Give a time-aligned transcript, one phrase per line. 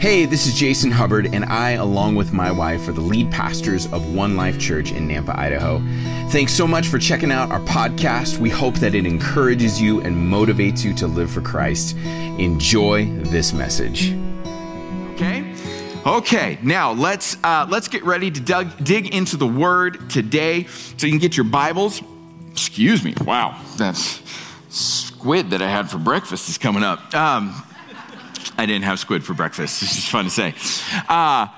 [0.00, 3.92] Hey, this is Jason Hubbard, and I, along with my wife, are the lead pastors
[3.92, 5.80] of One Life Church in Nampa, Idaho.
[6.30, 8.38] Thanks so much for checking out our podcast.
[8.38, 11.96] We hope that it encourages you and motivates you to live for Christ.
[11.96, 14.12] Enjoy this message.
[15.14, 15.52] Okay.
[16.06, 20.66] Okay, now let's uh, let's get ready to dug, dig into the Word today.
[20.96, 22.02] So you can get your Bibles.
[22.52, 23.14] Excuse me.
[23.24, 23.96] Wow, that
[24.68, 27.12] squid that I had for breakfast is coming up.
[27.16, 27.64] Um,
[28.56, 29.82] I didn't have squid for breakfast.
[29.82, 30.54] It's just fun to say.
[31.08, 31.48] Uh,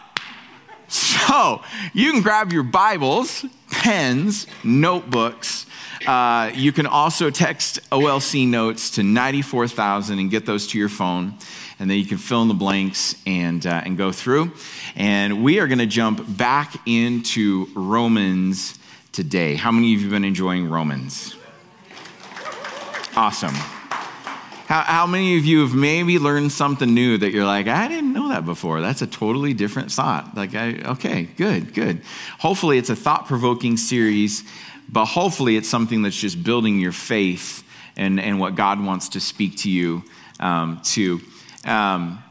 [0.88, 1.62] so
[1.92, 5.66] you can grab your Bibles, pens, notebooks.
[6.06, 11.34] Uh, you can also text OLC notes to 94,000 and get those to your phone.
[11.78, 14.52] And then you can fill in the blanks and, uh, and go through.
[14.96, 18.78] And we are going to jump back into Romans
[19.12, 19.54] today.
[19.54, 21.36] How many of you have been enjoying Romans?
[23.16, 23.54] Awesome.
[24.70, 28.12] How, how, many of you have maybe learned something new that you're like, I didn't
[28.12, 28.80] know that before?
[28.80, 30.36] That's a totally different thought.
[30.36, 32.02] Like, I, okay, good, good.
[32.38, 34.44] Hopefully, it's a thought provoking series,
[34.88, 37.64] but hopefully, it's something that's just building your faith
[37.96, 40.04] and, and what God wants to speak to you
[40.38, 41.20] um, to.
[41.64, 42.22] Um,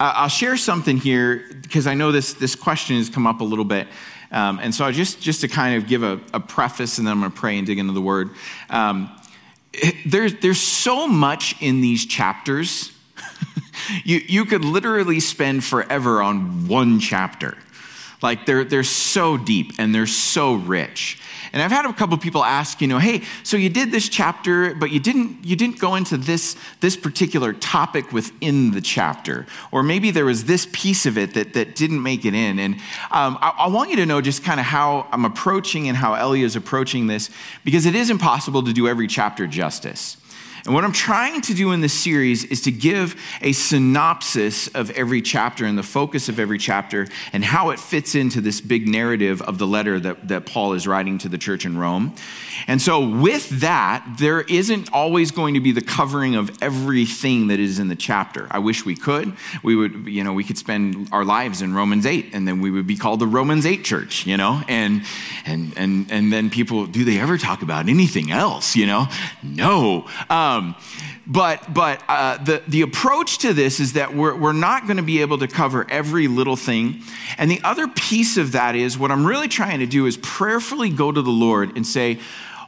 [0.00, 3.66] I'll share something here because I know this, this question has come up a little
[3.66, 3.88] bit.
[4.32, 7.20] Um, and so, just, just to kind of give a, a, preface, and then I'm
[7.20, 8.30] going to pray and dig into the word.
[8.70, 9.13] Um,
[10.06, 12.92] there's, there's so much in these chapters.
[14.04, 17.56] you, you could literally spend forever on one chapter.
[18.22, 21.20] Like they're, they're so deep and they're so rich.
[21.54, 24.74] And I've had a couple people ask, you know, hey, so you did this chapter,
[24.74, 29.84] but you didn't you didn't go into this this particular topic within the chapter, or
[29.84, 32.58] maybe there was this piece of it that that didn't make it in.
[32.58, 32.74] And
[33.12, 36.14] um, I, I, want you to know just kind of how I'm approaching and how
[36.14, 37.30] Ellie is approaching this,
[37.64, 40.16] because it is impossible to do every chapter justice.
[40.66, 44.90] And what I'm trying to do in this series is to give a synopsis of
[44.92, 48.88] every chapter and the focus of every chapter and how it fits into this big
[48.88, 52.14] narrative of the letter that, that Paul is writing to the church in Rome.
[52.66, 57.60] And so, with that, there isn't always going to be the covering of everything that
[57.60, 58.46] is in the chapter.
[58.50, 59.34] I wish we could.
[59.62, 62.70] We would, you know, we could spend our lives in Romans 8 and then we
[62.70, 64.62] would be called the Romans 8 church, you know?
[64.66, 65.02] And
[65.44, 69.08] and and and then people, do they ever talk about anything else, you know?
[69.42, 70.08] No.
[70.30, 70.74] Um, um,
[71.26, 75.02] but but uh, the, the approach to this is that we're, we're not going to
[75.02, 77.02] be able to cover every little thing.
[77.38, 80.90] And the other piece of that is what I'm really trying to do is prayerfully
[80.90, 82.18] go to the Lord and say,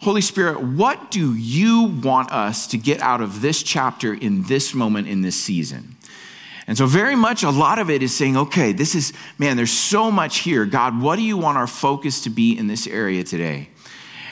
[0.02, 4.74] Holy Spirit, what do you want us to get out of this chapter in this
[4.74, 5.96] moment in this season?
[6.66, 9.70] And so, very much a lot of it is saying, okay, this is, man, there's
[9.70, 10.66] so much here.
[10.66, 13.68] God, what do you want our focus to be in this area today?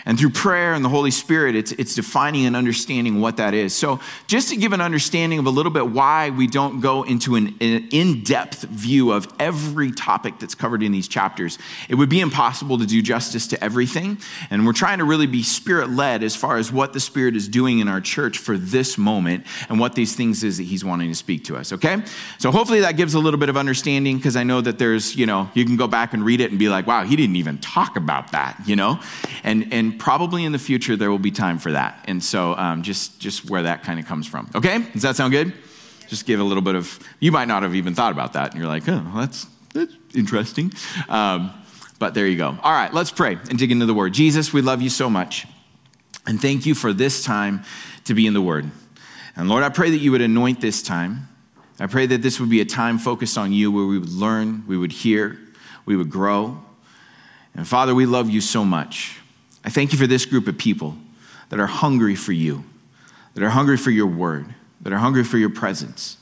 [0.07, 3.75] And through prayer and the Holy Spirit, it's, it's defining and understanding what that is.
[3.75, 7.37] So, just to give an understanding of a little bit why we don't go into
[7.37, 12.11] an, an in depth view of every topic that's covered in these chapters, it would
[12.11, 14.19] be impossible to do justice to everything.
[14.51, 17.49] And we're trying to really be spirit led as far as what the Spirit is
[17.49, 21.09] doing in our church for this moment and what these things is that He's wanting
[21.09, 22.03] to speak to us, okay?
[22.39, 25.25] So, hopefully, that gives a little bit of understanding because I know that there's, you
[25.25, 27.57] know, you can go back and read it and be like, wow, he didn't even
[27.59, 29.01] talk about that, you know?
[29.43, 32.05] And, and probably in the future there will be time for that.
[32.07, 34.51] And so um, just, just where that kind of comes from.
[34.55, 34.79] Okay?
[34.93, 35.53] Does that sound good?
[36.09, 38.53] Just give a little bit of, you might not have even thought about that.
[38.53, 40.73] And you're like, oh, that's, that's interesting.
[41.09, 41.53] Um,
[41.99, 42.57] but there you go.
[42.63, 44.13] All right, let's pray and dig into the word.
[44.13, 45.47] Jesus, we love you so much.
[46.27, 47.65] And thank you for this time
[48.05, 48.71] to be in the word.
[49.37, 51.29] And Lord, I pray that you would anoint this time.
[51.81, 54.65] I pray that this would be a time focused on you where we would learn,
[54.67, 55.39] we would hear,
[55.87, 56.63] we would grow.
[57.55, 59.19] And Father, we love you so much.
[59.65, 60.97] I thank you for this group of people
[61.49, 62.65] that are hungry for you,
[63.35, 64.47] that are hungry for your word,
[64.83, 66.19] that are hungry for your presence.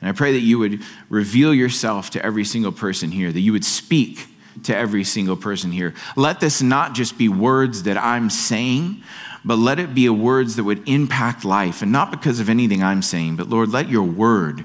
[0.00, 3.52] And I pray that you would reveal yourself to every single person here, that you
[3.52, 4.26] would speak
[4.64, 5.94] to every single person here.
[6.16, 9.02] Let this not just be words that I'm saying,
[9.44, 11.82] but let it be words that would impact life.
[11.82, 14.64] And not because of anything I'm saying, but Lord, let your word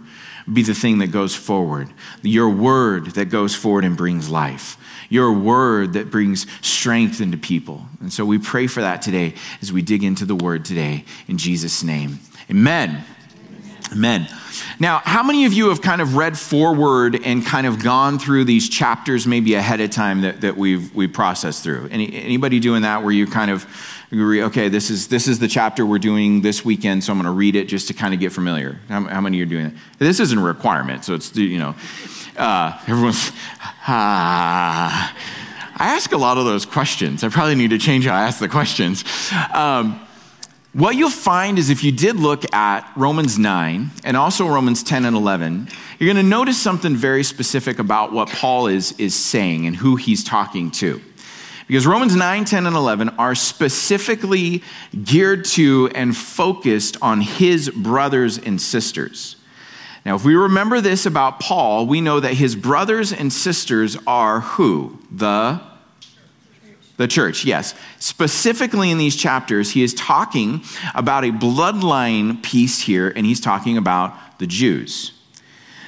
[0.51, 1.89] be the thing that goes forward,
[2.21, 4.77] your word that goes forward and brings life
[5.09, 7.85] your word that brings strength into people.
[7.99, 11.37] And so we pray for that today as we dig into the word today in
[11.37, 12.19] Jesus' name.
[12.49, 13.03] Amen.
[13.91, 14.27] Amen.
[14.79, 18.45] Now, how many of you have kind of read forward and kind of gone through
[18.45, 21.87] these chapters maybe ahead of time that, that we've we processed through?
[21.91, 23.65] Any, anybody doing that where you kind of
[24.13, 27.31] okay, this is this is the chapter we're doing this weekend, so I'm going to
[27.31, 28.79] read it just to kind of get familiar.
[28.87, 29.73] How, how many are doing that?
[29.99, 31.75] This isn't a requirement, so it's you know,
[32.37, 33.31] uh, everyone's
[33.87, 35.15] ah.
[35.77, 37.23] I ask a lot of those questions.
[37.23, 39.03] I probably need to change how I ask the questions.
[39.53, 39.99] Um,
[40.75, 45.05] What you'll find is if you did look at Romans 9 and also Romans 10
[45.05, 49.67] and 11, you're going to notice something very specific about what Paul is, is saying
[49.67, 50.99] and who he's talking to.
[51.67, 54.63] Because Romans 9, 10, and 11 are specifically
[55.03, 59.35] geared to and focused on his brothers and sisters.
[60.05, 64.41] Now, if we remember this about Paul, we know that his brothers and sisters are
[64.41, 64.99] who?
[65.11, 65.59] The
[66.97, 67.75] the church, yes.
[67.99, 70.61] Specifically in these chapters, he is talking
[70.93, 75.11] about a bloodline piece here, and he's talking about the Jews.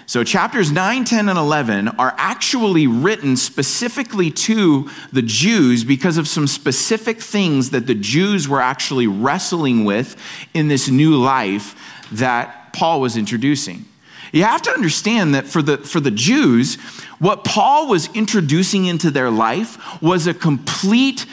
[0.10, 6.30] So, chapters 9, 10, and 11 are actually written specifically to the Jews because of
[6.30, 10.16] some specific things that the Jews were actually wrestling with
[10.54, 11.76] in this new life
[12.14, 13.84] that Paul was introducing.
[14.32, 16.76] You have to understand that for the, for the Jews,
[17.20, 21.26] what Paul was introducing into their life was a complete,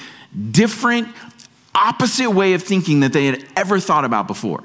[0.50, 1.14] different,
[1.76, 4.64] opposite way of thinking that they had ever thought about before.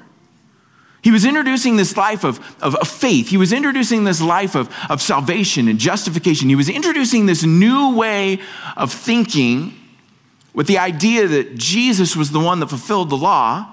[1.02, 3.28] He was introducing this life of, of, of, faith.
[3.28, 6.48] He was introducing this life of, of salvation and justification.
[6.48, 8.40] He was introducing this new way
[8.76, 9.74] of thinking
[10.52, 13.66] with the idea that Jesus was the one that fulfilled the law.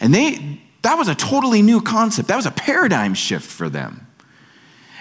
[0.00, 2.28] And they, that was a totally new concept.
[2.28, 4.06] That was a paradigm shift for them.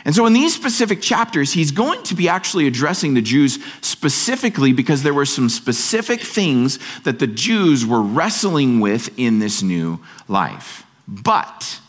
[0.06, 4.72] And so, in these specific chapters, he's going to be actually addressing the Jews specifically
[4.72, 10.00] because there were some specific things that the Jews were wrestling with in this new
[10.28, 10.86] life.
[11.09, 11.79] But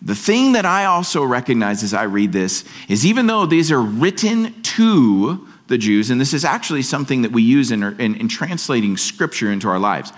[0.00, 3.82] the thing that I also recognize as I read this is even though these are
[3.82, 8.28] written to the Jews, and this is actually something that we use in, in, in
[8.28, 10.12] translating scripture into our lives.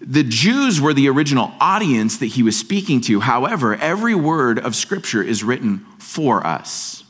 [0.00, 3.20] The Jews were the original audience that he was speaking to.
[3.20, 7.02] However, every word of scripture is written for us.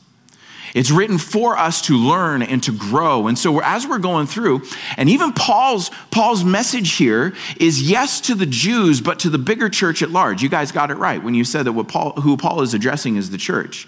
[0.77, 3.25] It's written for us to learn and to grow.
[3.25, 4.61] And so as we're going through,
[4.95, 9.69] and even Paul's Paul's message here is yes to the Jews, but to the bigger
[9.69, 10.43] church at large.
[10.43, 13.15] You guys got it right when you said that what Paul, who Paul is addressing
[13.15, 13.87] is the church.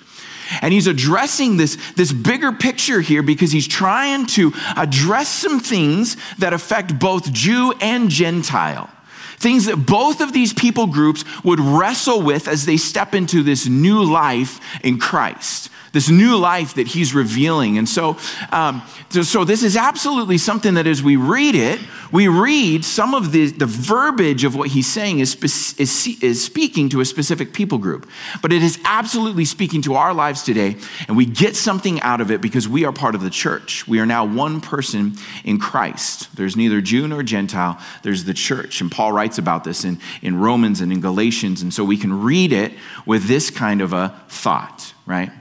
[0.64, 6.18] And he's addressing this, this bigger picture here because he's trying to address some things
[6.40, 8.90] that affect both Jew and Gentile.
[9.38, 13.68] Things that both of these people groups would wrestle with as they step into this
[13.68, 17.78] new life in Christ this new life that he's revealing.
[17.78, 18.18] And so,
[18.52, 21.80] um, so, so, this is absolutely something that as we read it,
[22.12, 26.90] we read some of the, the verbiage of what he's saying is, is, is speaking
[26.90, 28.10] to a specific people group.
[28.42, 30.76] But it is absolutely speaking to our lives today,
[31.08, 33.88] and we get something out of it because we are part of the church.
[33.88, 36.36] We are now one person in Christ.
[36.36, 38.82] There's neither Jew nor Gentile, there's the church.
[38.82, 41.62] And Paul writes about this in, in Romans and in Galatians.
[41.62, 42.74] And so we can read it
[43.06, 45.32] with this kind of a thought, right?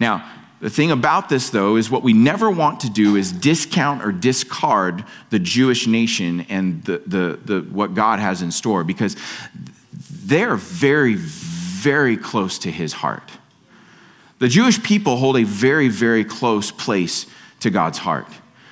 [0.00, 0.30] Now,
[0.60, 4.10] the thing about this, though, is what we never want to do is discount or
[4.10, 9.16] discard the Jewish nation and the, the, the, what God has in store because
[9.92, 13.30] they're very, very close to his heart.
[14.40, 17.26] The Jewish people hold a very, very close place
[17.60, 18.28] to God's heart.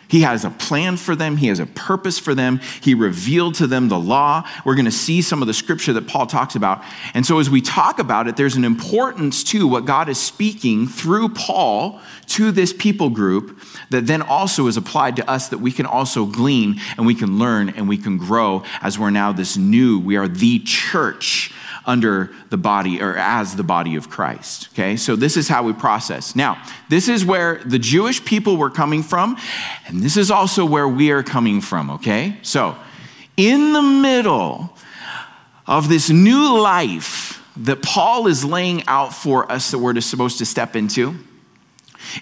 [0.08, 1.36] He has a plan for them.
[1.36, 2.60] He has a purpose for them.
[2.80, 4.48] He revealed to them the law.
[4.64, 6.84] We're going to see some of the scripture that Paul talks about.
[7.14, 10.86] And so, as we talk about it, there's an importance to what God is speaking
[10.86, 13.60] through Paul to this people group
[13.90, 17.38] that then also is applied to us that we can also glean and we can
[17.38, 21.52] learn and we can grow as we're now this new, we are the church
[21.86, 24.68] under the body or as the body of Christ.
[24.72, 26.34] Okay, so this is how we process.
[26.34, 29.36] Now, this is where the Jewish people were coming from,
[29.86, 31.90] and this is also where we are coming from.
[31.90, 32.76] Okay, so
[33.36, 34.76] in the middle
[35.66, 40.46] of this new life that Paul is laying out for us that we're supposed to
[40.46, 41.16] step into,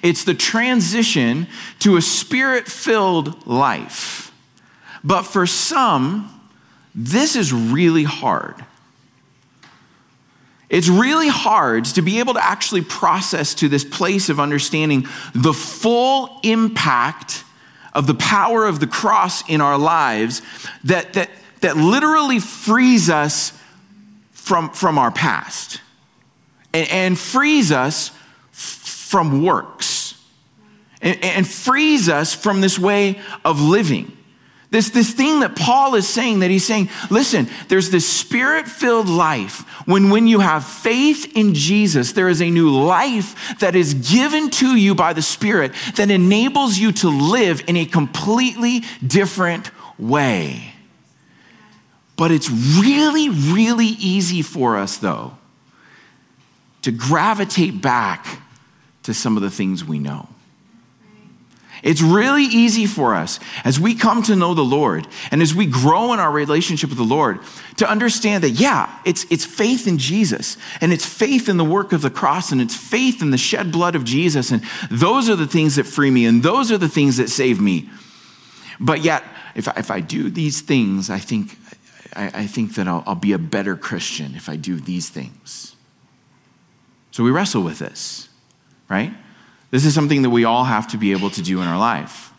[0.03, 1.47] it's the transition
[1.81, 4.33] to a spirit filled life.
[5.03, 6.31] But for some,
[6.95, 8.65] this is really hard.
[10.69, 15.53] It's really hard to be able to actually process to this place of understanding the
[15.53, 17.45] full impact
[17.93, 20.43] of the power of the cross in our lives
[20.85, 21.31] that, that,
[21.61, 23.57] that literally frees us
[24.33, 25.81] from, from our past
[26.73, 28.11] and, and frees us
[28.51, 30.21] from works
[31.01, 34.17] and, and frees us from this way of living.
[34.75, 39.09] This, this thing that Paul is saying, that he's saying, listen, there's this spirit filled
[39.09, 39.61] life.
[39.87, 44.51] When, when you have faith in Jesus, there is a new life that is given
[44.51, 50.75] to you by the Spirit that enables you to live in a completely different way.
[52.17, 55.37] But it's really, really easy for us, though,
[56.83, 58.41] to gravitate back
[59.05, 60.27] to some of the things we know.
[61.85, 65.67] It's really easy for us as we come to know the Lord and as we
[65.67, 67.41] grow in our relationship with the Lord
[67.77, 71.93] to understand that, yeah, it's, it's faith in Jesus and it's faith in the work
[71.93, 74.51] of the cross and it's faith in the shed blood of Jesus.
[74.51, 77.61] And those are the things that free me and those are the things that save
[77.61, 77.91] me.
[78.81, 79.23] But yet,
[79.55, 81.59] if I, if I do these things, I think,
[82.17, 85.77] I, I think that I'll, I'll be a better Christian if I do these things.
[87.11, 88.31] So we wrestle with this,
[88.89, 89.13] right?
[89.71, 92.33] This is something that we all have to be able to do in our life.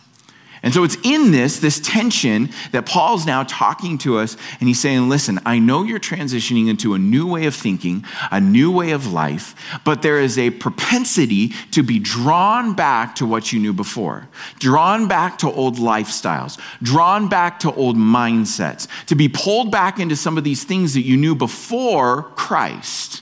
[0.65, 4.79] And so it's in this, this tension, that Paul's now talking to us and he's
[4.79, 8.89] saying, Listen, I know you're transitioning into a new way of thinking, a new way
[8.89, 9.53] of life,
[9.85, 14.27] but there is a propensity to be drawn back to what you knew before,
[14.57, 20.15] drawn back to old lifestyles, drawn back to old mindsets, to be pulled back into
[20.15, 23.21] some of these things that you knew before Christ.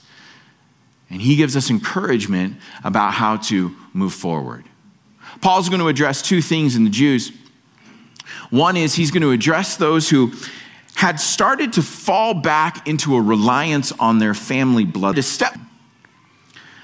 [1.09, 2.55] And he gives us encouragement
[2.85, 4.65] about how to move forward.
[5.41, 7.31] Paul's going to address two things in the Jews.
[8.49, 10.33] One is he's going to address those who
[10.95, 15.17] had started to fall back into a reliance on their family blood.
[15.17, 15.57] A step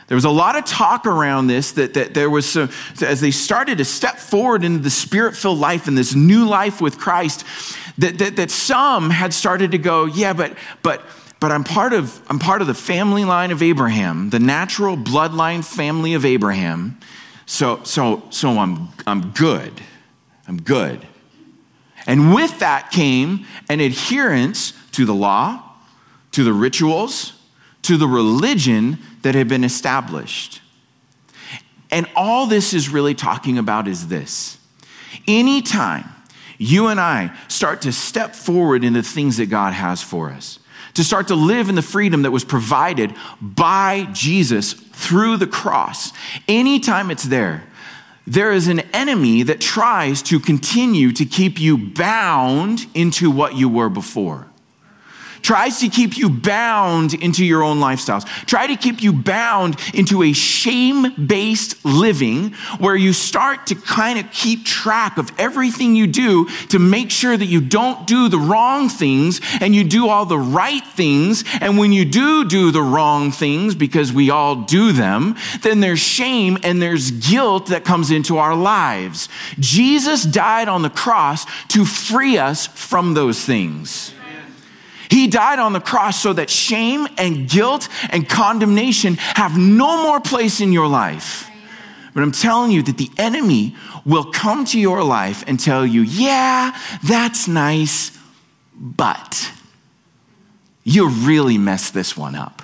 [0.10, 3.30] there was a lot of talk around this that, that there was, some, as they
[3.30, 7.46] started to step forward into the spirit filled life and this new life with Christ,
[8.00, 11.04] that, that, that some had started to go, yeah, but, but
[11.40, 15.64] but I'm part of I'm part of the family line of Abraham, the natural bloodline
[15.64, 17.00] family of Abraham.
[17.46, 19.74] So so so I'm I'm good.
[20.48, 21.06] I'm good.
[22.08, 25.64] And with that came an adherence to the law,
[26.32, 27.34] to the rituals,
[27.84, 30.62] to the religion that had been established.
[31.92, 34.58] And all this is really talking about is this.
[35.28, 36.06] Anytime
[36.58, 40.59] you and I start to step forward in the things that God has for us,
[41.00, 46.12] to start to live in the freedom that was provided by Jesus through the cross.
[46.46, 47.64] Anytime it's there,
[48.28, 53.70] there is an enemy that tries to continue to keep you bound into what you
[53.70, 54.49] were before
[55.42, 60.24] tries to keep you bound into your own lifestyles, try to keep you bound into
[60.24, 66.08] a shame based living where you start to kind of keep track of everything you
[66.08, 70.26] do to make sure that you don't do the wrong things and you do all
[70.26, 71.44] the right things.
[71.62, 76.00] And when you do do the wrong things, because we all do them, then there's
[76.00, 79.30] shame and there's guilt that comes into our lives.
[79.60, 84.14] Jesus died on the cross to free us from those things.
[85.10, 90.20] He died on the cross so that shame and guilt and condemnation have no more
[90.20, 91.50] place in your life.
[92.14, 93.76] But I'm telling you that the enemy
[94.06, 98.18] will come to your life and tell you, yeah, that's nice,
[98.76, 99.52] but
[100.84, 102.62] you really messed this one up.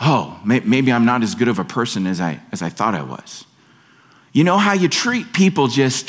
[0.00, 3.02] Oh, maybe I'm not as good of a person as I, as I thought I
[3.02, 3.44] was.
[4.32, 6.08] You know how you treat people just,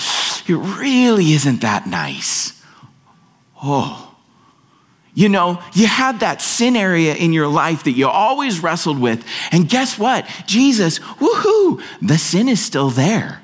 [0.50, 2.62] it really isn't that nice.
[3.64, 4.09] Oh,
[5.20, 9.26] you know, you had that sin area in your life that you always wrestled with.
[9.52, 10.26] And guess what?
[10.48, 13.42] Jesus, woohoo, the sin is still there.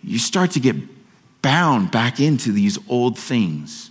[0.00, 0.76] You start to get
[1.42, 3.90] bound back into these old things.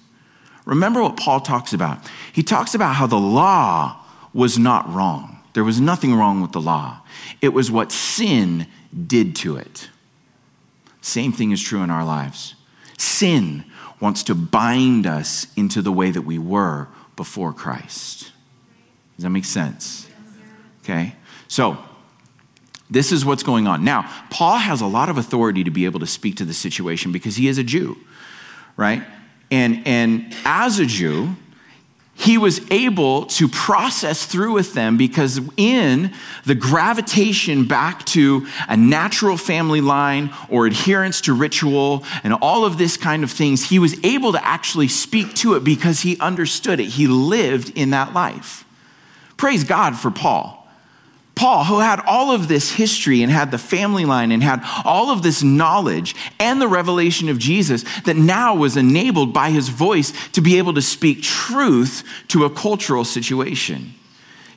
[0.63, 1.99] Remember what Paul talks about.
[2.31, 4.01] He talks about how the law
[4.31, 5.39] was not wrong.
[5.51, 7.01] There was nothing wrong with the law.
[7.41, 8.67] It was what sin
[9.05, 9.89] did to it.
[11.01, 12.55] Same thing is true in our lives.
[12.97, 13.65] Sin
[13.99, 18.31] wants to bind us into the way that we were before Christ.
[19.15, 20.07] Does that make sense?
[20.83, 21.15] Okay?
[21.47, 21.77] So,
[22.89, 23.83] this is what's going on.
[23.83, 27.11] Now, Paul has a lot of authority to be able to speak to the situation
[27.11, 27.97] because he is a Jew,
[28.77, 29.03] right?
[29.51, 31.35] And, and as a Jew,
[32.19, 36.11] he was able to process through with them because in
[36.45, 42.79] the gravitation back to a natural family line or adherence to ritual and all of
[42.79, 46.79] this kind of things, he was able to actually speak to it because he understood
[46.79, 46.87] it.
[46.87, 48.65] He lived in that life.
[49.37, 50.66] Praise God for Paul.
[51.37, 55.11] Paul, who had all of this history and had the family line and had all
[55.11, 60.11] of this knowledge and the revelation of Jesus that now was enabled by his voice
[60.29, 63.93] to be able to speak truth to a cultural situation.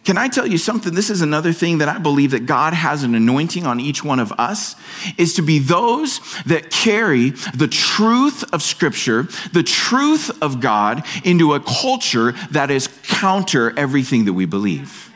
[0.04, 0.94] Can I tell you something?
[0.94, 4.18] This is another thing that I believe that God has an anointing on each one
[4.18, 4.74] of us
[5.18, 11.52] is to be those that carry the truth of scripture, the truth of God into
[11.52, 15.09] a culture that is counter everything that we believe.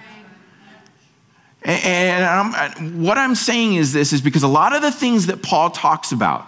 [1.64, 5.26] And I'm, uh, what I'm saying is this is because a lot of the things
[5.26, 6.46] that Paul talks about,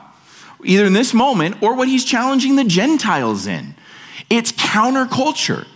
[0.63, 3.75] either in this moment or what he's challenging the Gentiles in,
[4.29, 5.67] it's counterculture.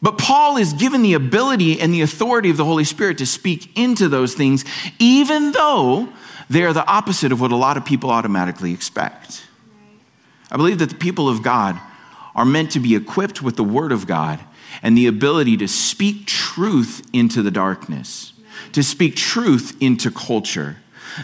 [0.00, 3.76] But Paul is given the ability and the authority of the Holy Spirit to speak
[3.78, 4.64] into those things,
[4.98, 6.08] even though
[6.50, 9.46] they are the opposite of what a lot of people automatically expect.
[10.50, 11.80] I believe that the people of God
[12.34, 14.40] are meant to be equipped with the Word of God
[14.82, 18.31] and the ability to speak truth into the darkness,
[18.72, 20.76] to speak truth into culture.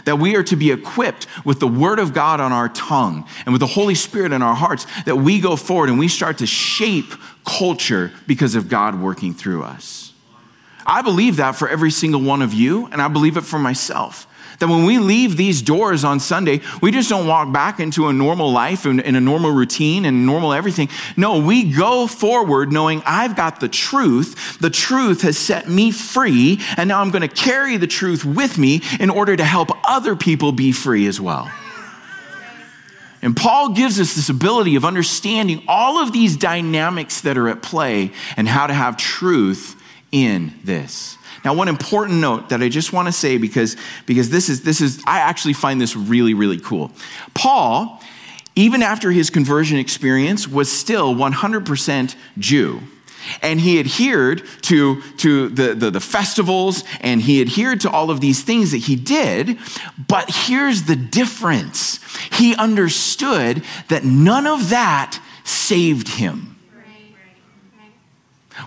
[0.05, 3.53] That we are to be equipped with the Word of God on our tongue and
[3.53, 6.45] with the Holy Spirit in our hearts, that we go forward and we start to
[6.45, 7.11] shape
[7.43, 10.13] culture because of God working through us.
[10.85, 14.27] I believe that for every single one of you, and I believe it for myself.
[14.59, 18.13] That when we leave these doors on Sunday, we just don't walk back into a
[18.13, 20.89] normal life and, and a normal routine and normal everything.
[21.15, 24.59] No, we go forward knowing I've got the truth.
[24.59, 28.57] The truth has set me free, and now I'm going to carry the truth with
[28.57, 31.49] me in order to help other people be free as well.
[33.21, 37.61] And Paul gives us this ability of understanding all of these dynamics that are at
[37.61, 39.75] play and how to have truth
[40.11, 41.17] in this.
[41.45, 44.81] Now, one important note that I just want to say because, because this is this
[44.81, 46.91] is I actually find this really, really cool.
[47.33, 48.01] Paul,
[48.55, 52.81] even after his conversion experience, was still 100% Jew.
[53.41, 58.21] And he adhered to, to the, the, the, festivals and he adhered to all of
[58.21, 59.59] these things that he did.
[60.07, 61.99] But here's the difference
[62.33, 66.58] he understood that none of that saved him.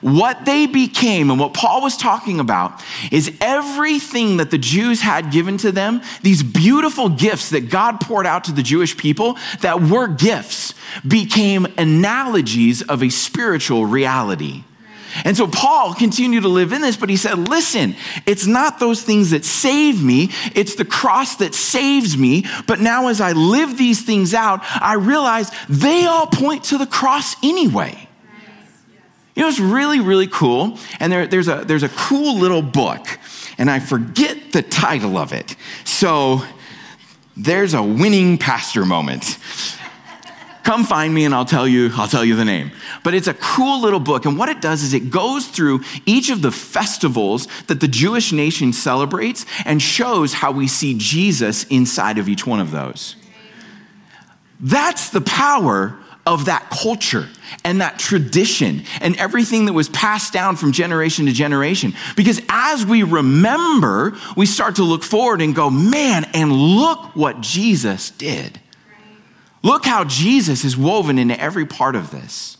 [0.00, 5.30] What they became and what Paul was talking about is everything that the Jews had
[5.30, 9.82] given to them, these beautiful gifts that God poured out to the Jewish people that
[9.82, 10.74] were gifts,
[11.06, 14.64] became analogies of a spiritual reality.
[15.24, 17.96] And so Paul continued to live in this, but he said, listen,
[18.26, 22.46] it's not those things that save me, it's the cross that saves me.
[22.66, 26.86] But now as I live these things out, I realize they all point to the
[26.86, 28.08] cross anyway.
[29.34, 30.78] You know, it's really, really cool.
[31.00, 33.06] And there, there's, a, there's a cool little book,
[33.58, 35.56] and I forget the title of it.
[35.84, 36.42] So
[37.36, 39.38] there's a winning pastor moment.
[40.64, 42.70] Come find me and I'll tell you, I'll tell you the name.
[43.02, 44.26] But it's a cool little book.
[44.26, 48.32] And what it does is it goes through each of the festivals that the Jewish
[48.32, 53.16] nation celebrates and shows how we see Jesus inside of each one of those.
[54.60, 57.28] That's the power of that culture
[57.64, 61.94] and that tradition and everything that was passed down from generation to generation.
[62.16, 67.40] Because as we remember, we start to look forward and go, man, and look what
[67.40, 68.60] Jesus did.
[69.64, 72.56] Look how Jesus is woven into every part of this.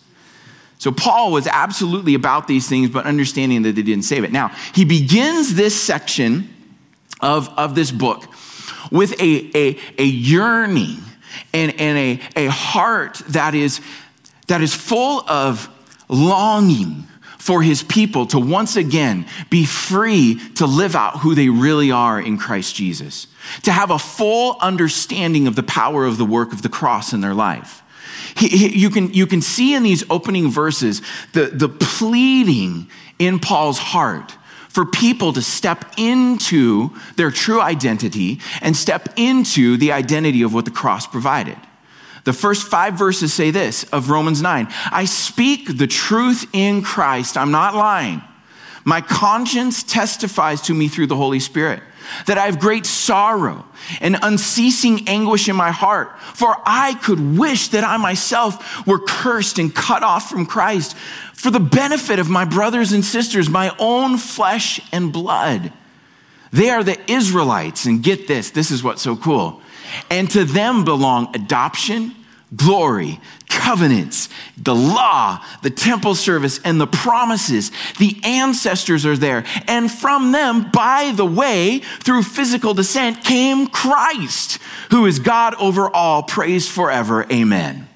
[0.78, 4.32] So, Paul was absolutely about these things, but understanding that they didn't save it.
[4.32, 6.52] Now, he begins this section
[7.20, 8.24] of, of this book
[8.90, 10.98] with a, a, a yearning
[11.52, 13.80] and, and a, a heart that is,
[14.48, 15.68] that is full of
[16.08, 17.06] longing
[17.38, 22.20] for his people to once again be free to live out who they really are
[22.20, 23.26] in Christ Jesus,
[23.64, 27.20] to have a full understanding of the power of the work of the cross in
[27.20, 27.82] their life.
[28.36, 33.40] He, he, you, can, you can see in these opening verses the, the pleading in
[33.40, 34.36] Paul's heart
[34.72, 40.64] for people to step into their true identity and step into the identity of what
[40.64, 41.58] the cross provided.
[42.24, 47.36] The first five verses say this of Romans 9 I speak the truth in Christ.
[47.36, 48.22] I'm not lying.
[48.84, 51.82] My conscience testifies to me through the Holy Spirit
[52.26, 53.64] that I have great sorrow
[54.00, 56.18] and unceasing anguish in my heart.
[56.20, 60.96] For I could wish that I myself were cursed and cut off from Christ
[61.32, 65.72] for the benefit of my brothers and sisters, my own flesh and blood.
[66.52, 69.60] They are the Israelites, and get this, this is what's so cool.
[70.10, 72.14] And to them belong adoption,
[72.54, 77.70] glory, covenants, the law, the temple service, and the promises.
[77.98, 79.44] The ancestors are there.
[79.68, 84.58] And from them, by the way, through physical descent, came Christ,
[84.90, 87.26] who is God over all, praised forever.
[87.30, 87.88] Amen.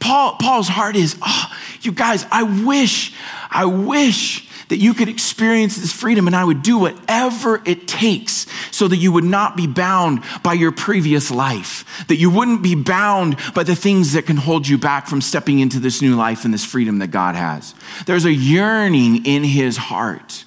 [0.00, 3.14] Paul, Paul's heart is, oh, you guys, I wish,
[3.50, 8.46] I wish that you could experience this freedom and I would do whatever it takes
[8.70, 12.74] so that you would not be bound by your previous life, that you wouldn't be
[12.74, 16.44] bound by the things that can hold you back from stepping into this new life
[16.44, 17.74] and this freedom that God has.
[18.06, 20.44] There's a yearning in his heart.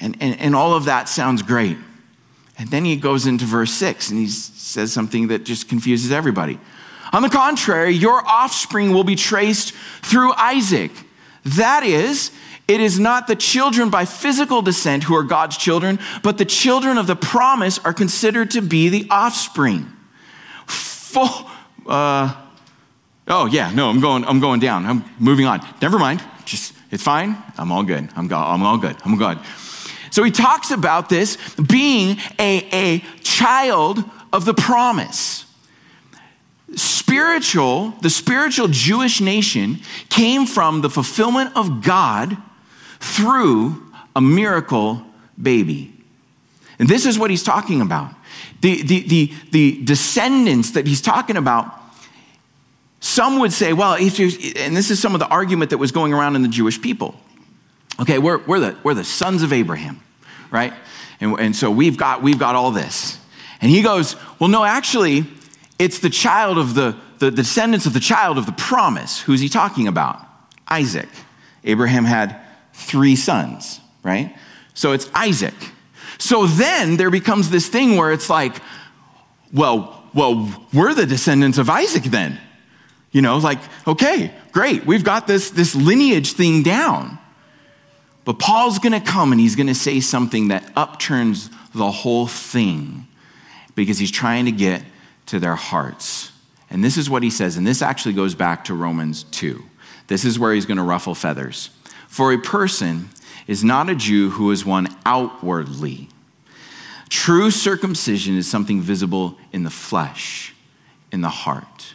[0.00, 1.78] And, and, and all of that sounds great.
[2.58, 6.58] And then he goes into verse six and he says something that just confuses everybody.
[7.12, 10.90] On the contrary, your offspring will be traced through Isaac.
[11.44, 12.32] That is,
[12.68, 16.98] it is not the children by physical descent who are God's children, but the children
[16.98, 19.92] of the promise are considered to be the offspring.
[20.66, 21.48] Full,
[21.86, 22.34] uh,
[23.28, 24.84] oh yeah, no, I'm going, I'm going down.
[24.84, 25.60] I'm moving on.
[25.80, 26.22] Never mind.
[26.44, 27.36] Just It's fine.
[27.56, 28.08] I'm all good.
[28.16, 28.96] I'm, go- I'm all good.
[29.04, 29.38] I'm good.
[30.10, 34.02] So he talks about this being a, a child
[34.32, 35.44] of the promise.
[36.74, 42.36] Spiritual, the spiritual Jewish nation came from the fulfillment of God
[43.00, 43.82] through
[44.14, 45.02] a miracle
[45.40, 45.92] baby.
[46.78, 48.12] And this is what he's talking about.
[48.60, 51.72] The, the, the, the descendants that he's talking about,
[53.00, 56.36] some would say, well, and this is some of the argument that was going around
[56.36, 57.14] in the Jewish people.
[58.00, 60.00] Okay, we're, we're, the, we're the sons of Abraham,
[60.50, 60.72] right?
[61.20, 63.18] And, and so we've got, we've got all this.
[63.60, 65.24] And he goes, well, no, actually,
[65.78, 69.20] it's the child of the, the descendants of the child of the promise.
[69.20, 70.20] Who's he talking about?
[70.68, 71.08] Isaac.
[71.64, 72.40] Abraham had
[72.76, 74.36] three sons, right?
[74.74, 75.54] So it's Isaac.
[76.18, 78.56] So then there becomes this thing where it's like,
[79.52, 82.40] well, well, we're the descendants of Isaac then.
[83.10, 87.18] You know, like, okay, great, we've got this, this lineage thing down.
[88.24, 93.06] But Paul's gonna come and he's gonna say something that upturns the whole thing
[93.74, 94.82] because he's trying to get
[95.26, 96.32] to their hearts.
[96.68, 99.62] And this is what he says, and this actually goes back to Romans 2.
[100.08, 101.70] This is where he's gonna ruffle feathers.
[102.16, 103.10] For a person
[103.46, 106.08] is not a Jew who is one outwardly.
[107.10, 110.54] True circumcision is something visible in the flesh,
[111.12, 111.92] in the heart.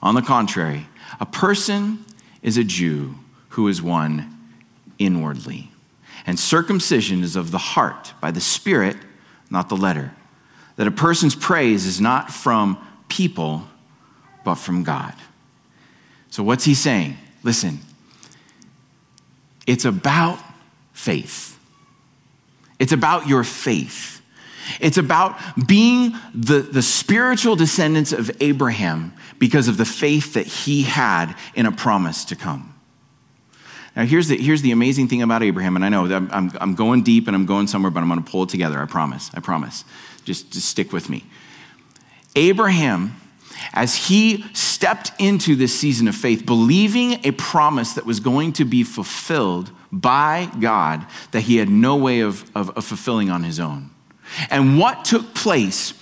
[0.00, 0.86] On the contrary,
[1.20, 2.06] a person
[2.40, 3.16] is a Jew
[3.50, 4.34] who is one
[4.98, 5.72] inwardly.
[6.24, 8.96] And circumcision is of the heart, by the Spirit,
[9.50, 10.14] not the letter.
[10.76, 13.68] That a person's praise is not from people,
[14.42, 15.12] but from God.
[16.30, 17.18] So, what's he saying?
[17.42, 17.80] Listen,
[19.68, 20.40] it's about
[20.92, 21.58] faith.
[22.78, 24.22] It's about your faith.
[24.80, 30.82] It's about being the, the spiritual descendants of Abraham because of the faith that he
[30.82, 32.74] had in a promise to come.
[33.94, 36.74] Now, here's the, here's the amazing thing about Abraham, and I know I'm, I'm, I'm
[36.74, 38.78] going deep and I'm going somewhere, but I'm going to pull it together.
[38.80, 39.30] I promise.
[39.34, 39.84] I promise.
[40.24, 41.24] Just, just stick with me.
[42.36, 43.20] Abraham
[43.72, 48.64] as he stepped into this season of faith, believing a promise that was going to
[48.64, 53.58] be fulfilled by God that he had no way of, of, of fulfilling on his
[53.58, 53.90] own.
[54.50, 55.94] And what took place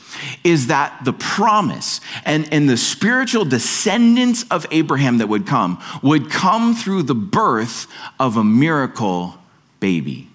[0.43, 6.31] is that the promise and, and the spiritual descendants of Abraham that would come would
[6.31, 7.87] come through the birth
[8.19, 9.35] of a miracle
[9.79, 10.29] baby.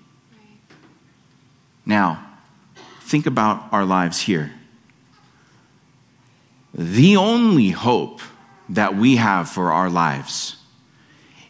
[1.85, 2.25] Now,
[3.01, 4.53] think about our lives here.
[6.73, 8.21] The only hope
[8.69, 10.55] that we have for our lives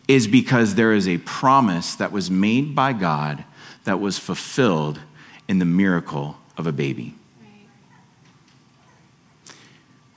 [0.08, 3.44] is because there is a promise that was made by God
[3.84, 5.00] that was fulfilled
[5.48, 7.14] in the miracle of a baby.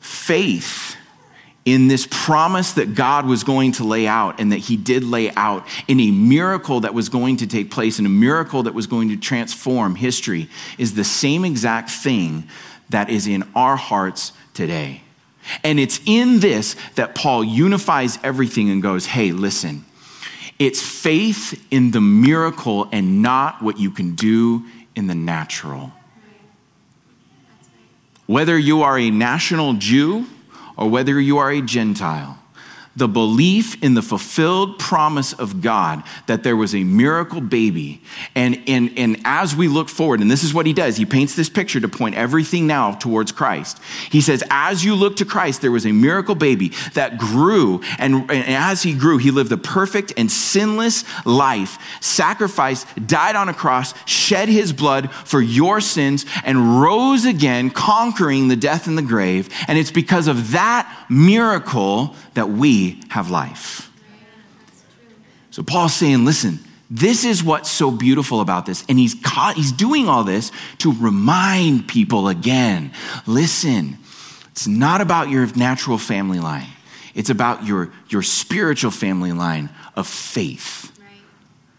[0.01, 0.97] Faith
[1.65, 5.31] in this promise that God was going to lay out and that He did lay
[5.33, 8.87] out in a miracle that was going to take place, in a miracle that was
[8.87, 12.49] going to transform history, is the same exact thing
[12.91, 15.03] that is in our hearts today.
[15.63, 19.85] And it's in this that Paul unifies everything and goes, hey, listen,
[20.59, 24.65] it's faith in the miracle and not what you can do
[24.95, 25.93] in the natural.
[28.27, 30.27] Whether you are a national Jew
[30.77, 32.39] or whether you are a Gentile,
[32.97, 38.01] the belief in the fulfilled promise of God that there was a miracle baby.
[38.35, 41.35] And, and, and as we look forward, and this is what he does, he paints
[41.35, 43.81] this picture to point everything now towards Christ.
[44.11, 47.81] He says, as you look to Christ, there was a miracle baby that grew.
[47.99, 53.49] And, and as he grew, he lived a perfect and sinless life, sacrificed, died on
[53.49, 58.97] a cross, shed his blood for your sins, and rose again, conquering the death and
[58.97, 59.49] the grave.
[59.67, 63.91] And it's because of that miracle that we have life.
[65.51, 66.59] So Paul's saying, listen,
[66.91, 68.85] this is what's so beautiful about this.
[68.89, 72.93] And he's, caught, he's doing all this to remind people again
[73.27, 73.99] listen,
[74.51, 76.69] it's not about your natural family line,
[77.15, 80.91] it's about your, your spiritual family line of faith.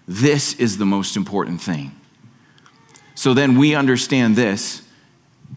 [0.08, 1.92] This is the most important thing.
[3.16, 4.82] So then we understand this.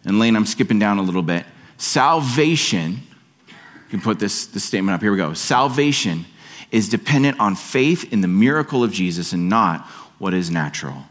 [0.04, 1.44] And Lane, I'm skipping down a little bit.
[1.76, 3.00] Salvation
[3.88, 5.00] you can put this, this statement up.
[5.00, 5.32] Here we go.
[5.32, 6.26] Salvation
[6.70, 9.86] is dependent on faith in the miracle of Jesus and not
[10.18, 11.04] what is natural.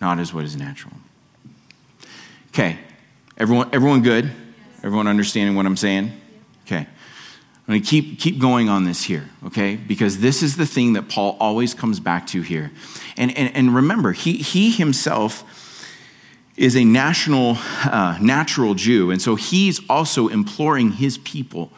[0.00, 0.94] Not as what is natural.
[2.50, 2.78] Okay.
[3.36, 4.30] Everyone, everyone good?
[4.84, 6.12] Everyone understanding what I'm saying?
[6.64, 6.86] Okay.
[6.86, 9.74] I'm going to keep, keep going on this here, okay?
[9.74, 12.70] Because this is the thing that Paul always comes back to here.
[13.16, 15.44] And, and, and remember, he, he himself
[16.60, 19.10] is a national, uh, natural Jew.
[19.10, 21.72] And so he's also imploring his people.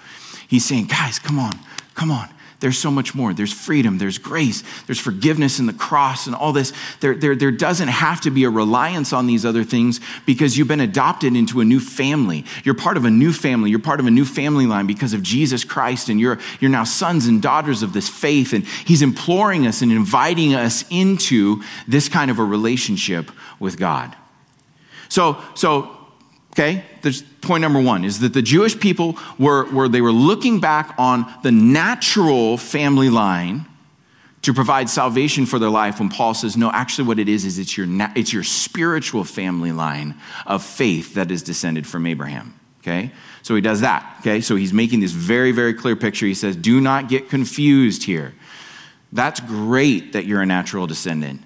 [0.49, 1.53] He's saying, guys, come on,
[1.95, 2.29] come on.
[2.59, 3.33] there's so much more.
[3.33, 6.73] There's freedom, there's grace, there's forgiveness in the cross, and all this.
[7.01, 10.69] There, there, there doesn't have to be a reliance on these other things because you've
[10.69, 12.45] been adopted into a new family.
[12.65, 13.71] You're part of a new family.
[13.71, 16.85] You're part of a new family line because of Jesus Christ, and you're, you're now
[16.85, 18.53] sons and daughters of this faith.
[18.53, 24.17] And He's imploring us and inviting us into this kind of a relationship with God.
[25.13, 25.95] So, so
[26.53, 30.59] okay there's point number one is that the jewish people were, were they were looking
[30.59, 33.67] back on the natural family line
[34.41, 37.59] to provide salvation for their life when paul says no actually what it is is
[37.59, 40.15] it's your, it's your spiritual family line
[40.47, 43.13] of faith that is descended from abraham okay?
[43.43, 44.41] So he does that okay?
[44.41, 46.25] So he's making this very very clear picture.
[46.25, 48.35] He says do not get confused here.
[49.13, 51.43] That's great that you're a natural descendant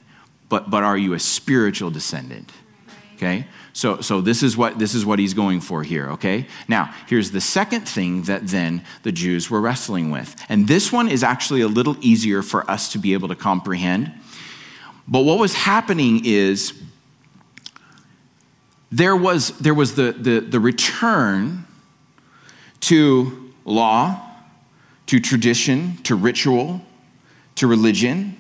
[0.49, 2.53] but but are you a spiritual descendant
[3.17, 6.47] okay so, so this, is what, this is what he's going for here, okay?
[6.67, 10.35] Now, here's the second thing that then the Jews were wrestling with.
[10.49, 14.15] And this one is actually a little easier for us to be able to comprehend.
[15.07, 16.73] But what was happening is
[18.91, 21.67] there was, there was the, the, the return
[22.81, 24.27] to law,
[25.05, 26.81] to tradition, to ritual,
[27.57, 28.39] to religion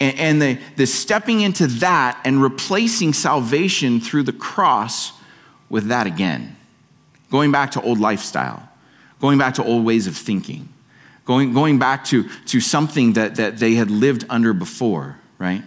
[0.00, 5.12] and, and the, the stepping into that and replacing salvation through the cross
[5.68, 6.56] with that again.
[7.30, 8.68] Going back to old lifestyle,
[9.20, 10.68] going back to old ways of thinking,
[11.24, 15.62] going, going back to, to something that, that they had lived under before, right?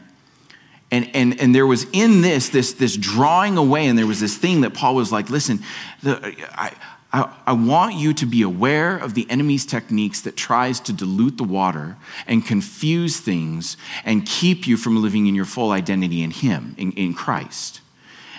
[0.92, 4.38] And, and, and there was in this, this, this drawing away, and there was this
[4.38, 5.60] thing that Paul was like, listen,
[6.04, 6.74] the, I,
[7.14, 11.38] I, I, want you to be aware of the enemy's techniques that tries to dilute
[11.38, 16.32] the water and confuse things and keep you from living in your full identity in
[16.32, 17.82] Him, in, in Christ.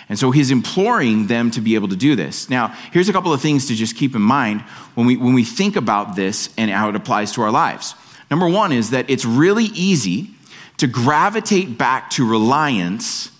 [0.09, 2.49] And so he's imploring them to be able to do this.
[2.49, 4.61] Now, here's a couple of things to just keep in mind
[4.95, 7.95] when we, when we think about this and how it applies to our lives.
[8.29, 10.31] Number one is that it's really easy
[10.77, 13.31] to gravitate back to reliance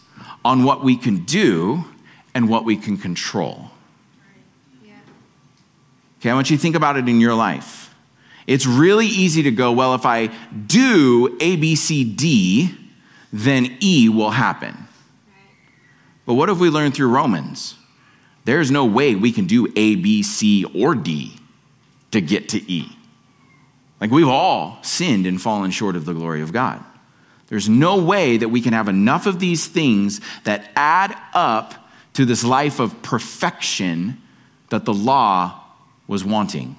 [0.46, 1.84] on what we can do
[2.34, 3.73] and what we can control.
[6.24, 7.94] Okay, I want you to think about it in your life.
[8.48, 10.28] It's really easy to go, well, if I
[10.68, 12.74] do A, B, C, D,
[13.34, 14.88] then E will happen.
[16.26, 17.76] But what have we learned through Romans?
[18.46, 21.36] There's no way we can do A, B, C, or D
[22.12, 22.90] to get to E.
[24.00, 26.82] Like we've all sinned and fallen short of the glory of God.
[27.48, 31.74] There's no way that we can have enough of these things that add up
[32.14, 34.22] to this life of perfection
[34.70, 35.60] that the law
[36.14, 36.78] was wanting.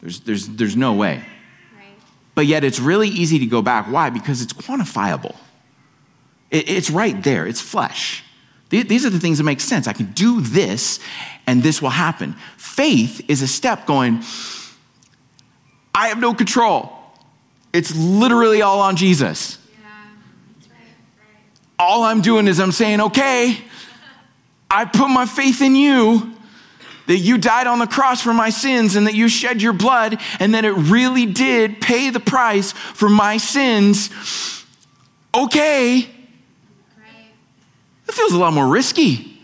[0.00, 1.24] There's, there's, there's no way.
[1.78, 1.94] Right.
[2.34, 3.86] But yet it's really easy to go back.
[3.86, 4.10] Why?
[4.10, 5.36] Because it's quantifiable.
[6.50, 8.24] It, it's right there, it's flesh.
[8.70, 9.86] These are the things that make sense.
[9.86, 10.98] I can do this,
[11.46, 12.34] and this will happen.
[12.56, 14.22] Faith is a step going,
[15.94, 16.90] I have no control.
[17.74, 19.58] It's literally all on Jesus.
[19.80, 19.90] Yeah,
[20.70, 21.44] right, right.
[21.78, 23.58] All I'm doing is I'm saying, okay,
[24.70, 26.31] I put my faith in you
[27.06, 30.20] that you died on the cross for my sins and that you shed your blood
[30.38, 34.10] and that it really did pay the price for my sins.
[35.34, 36.08] Okay.
[38.06, 39.40] That feels a lot more risky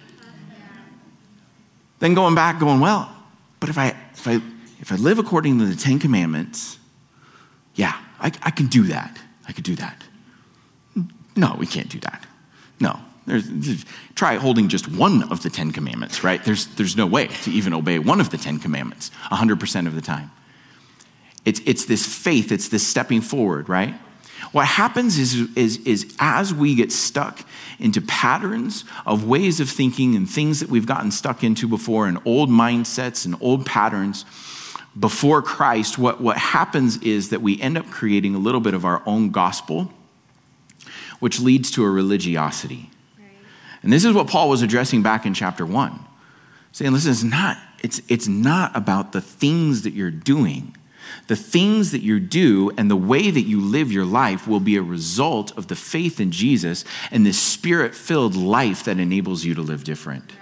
[1.98, 3.14] than going back going, well,
[3.60, 4.40] but if I, if I,
[4.80, 6.78] if I live according to the Ten Commandments,
[7.74, 9.18] yeah, I, I can do that.
[9.48, 10.02] I could do that.
[11.36, 12.26] No, we can't do that.
[12.80, 16.44] No, there's, try holding just one of the Ten Commandments, right?
[16.44, 20.00] There's, there's no way to even obey one of the Ten Commandments 100% of the
[20.00, 20.30] time.
[21.44, 23.94] It's, it's this faith, it's this stepping forward, right?
[24.52, 27.40] What happens is, is, is as we get stuck
[27.78, 32.18] into patterns of ways of thinking and things that we've gotten stuck into before and
[32.24, 34.24] old mindsets and old patterns
[34.98, 38.84] before Christ, what, what happens is that we end up creating a little bit of
[38.84, 39.92] our own gospel,
[41.20, 42.90] which leads to a religiosity.
[43.82, 45.98] And this is what Paul was addressing back in chapter 1.
[46.72, 50.76] Saying, listen, it's not, it's, it's not about the things that you're doing.
[51.26, 54.76] The things that you do and the way that you live your life will be
[54.76, 59.54] a result of the faith in Jesus and this spirit filled life that enables you
[59.54, 60.32] to live different.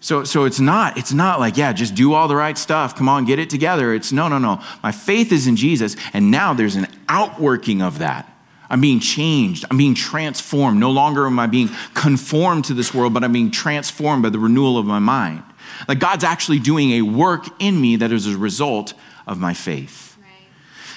[0.00, 3.08] So, so it's not it's not like yeah just do all the right stuff come
[3.08, 6.52] on get it together it's no no no my faith is in jesus and now
[6.52, 8.30] there's an outworking of that
[8.74, 9.64] I'm being changed.
[9.70, 10.80] I'm being transformed.
[10.80, 14.40] No longer am I being conformed to this world, but I'm being transformed by the
[14.40, 15.44] renewal of my mind.
[15.86, 18.94] Like God's actually doing a work in me that is a result
[19.28, 20.18] of my faith.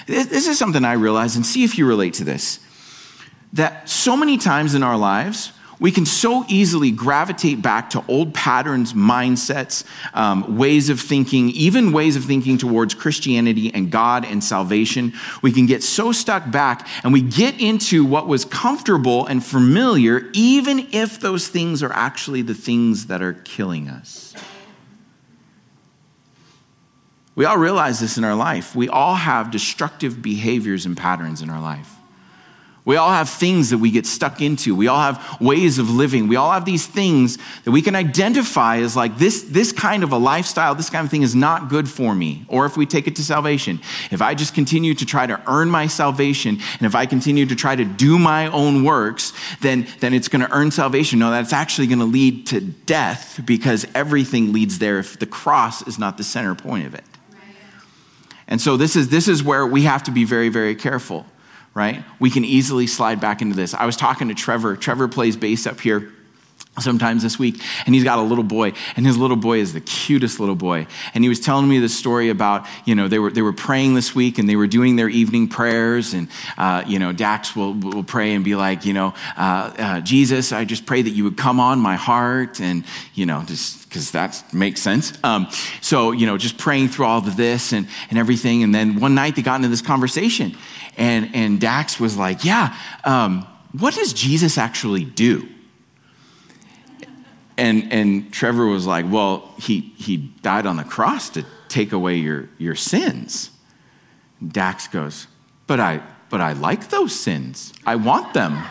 [0.07, 0.27] Right.
[0.27, 2.59] This is something I realize, and see if you relate to this.
[3.53, 8.33] That so many times in our lives, we can so easily gravitate back to old
[8.33, 14.43] patterns, mindsets, um, ways of thinking, even ways of thinking towards Christianity and God and
[14.43, 15.13] salvation.
[15.41, 20.29] We can get so stuck back and we get into what was comfortable and familiar,
[20.33, 24.33] even if those things are actually the things that are killing us.
[27.35, 28.75] We all realize this in our life.
[28.75, 31.96] We all have destructive behaviors and patterns in our life.
[32.87, 34.73] We all have things that we get stuck into.
[34.73, 36.29] We all have ways of living.
[36.29, 40.13] We all have these things that we can identify as like this, this kind of
[40.13, 42.45] a lifestyle, this kind of thing is not good for me.
[42.47, 45.69] Or if we take it to salvation, if I just continue to try to earn
[45.69, 50.13] my salvation and if I continue to try to do my own works, then, then
[50.13, 51.19] it's going to earn salvation.
[51.19, 55.85] No, that's actually going to lead to death because everything leads there if the cross
[55.85, 57.03] is not the center point of it.
[58.47, 61.25] And so this is, this is where we have to be very, very careful
[61.77, 62.03] right?
[62.19, 63.75] We can easily slide back into this.
[63.75, 64.75] I was talking to Trevor.
[64.75, 66.11] Trevor plays bass up here
[66.79, 69.81] sometimes this week and he's got a little boy and his little boy is the
[69.81, 73.31] cutest little boy and he was telling me the story about you know they were
[73.31, 76.99] they were praying this week and they were doing their evening prayers and uh, you
[76.99, 80.85] know dax will, will pray and be like you know uh, uh, jesus i just
[80.85, 82.83] pray that you would come on my heart and
[83.15, 85.47] you know just because that makes sense um,
[85.81, 89.15] so you know just praying through all of this and, and everything and then one
[89.15, 90.55] night they got into this conversation
[90.97, 95.47] and, and Dax was like, Yeah, um, what does Jesus actually do?
[97.59, 102.15] And, and Trevor was like, Well, he, he died on the cross to take away
[102.15, 103.51] your, your sins.
[104.45, 105.27] Dax goes,
[105.67, 107.73] But I, but I like those sins.
[107.85, 108.63] I want them.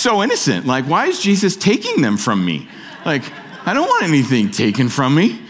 [0.00, 0.66] So innocent.
[0.66, 2.68] Like, why is Jesus taking them from me?
[3.04, 3.22] Like,
[3.66, 5.40] I don't want anything taken from me.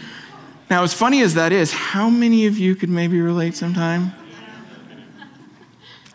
[0.69, 4.13] Now, as funny as that is, how many of you could maybe relate sometime?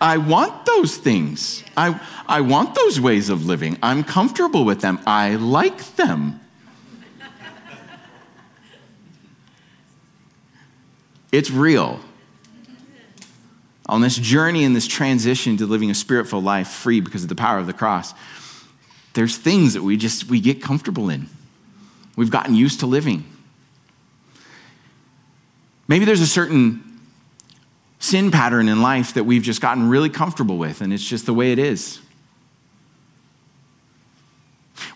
[0.01, 1.65] I want those things.
[1.77, 3.79] I, I want those ways of living.
[3.83, 5.01] I'm comfortable with them.
[5.07, 6.41] I like them.
[11.33, 12.01] It's real.
[13.89, 17.37] On this journey and this transition to living a spiritful life free because of the
[17.37, 18.15] power of the cross,
[19.15, 21.29] there's things that we just we get comfortable in.
[22.17, 23.25] We've gotten used to living.
[25.89, 26.83] Maybe there's a certain
[27.99, 31.35] sin pattern in life that we've just gotten really comfortable with, and it's just the
[31.35, 32.01] way it is.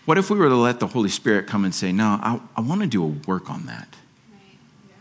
[0.05, 2.61] What if we were to let the Holy Spirit come and say, No, I, I
[2.61, 3.87] want to do a work on that?
[4.31, 4.57] Right.
[4.89, 4.95] Yeah.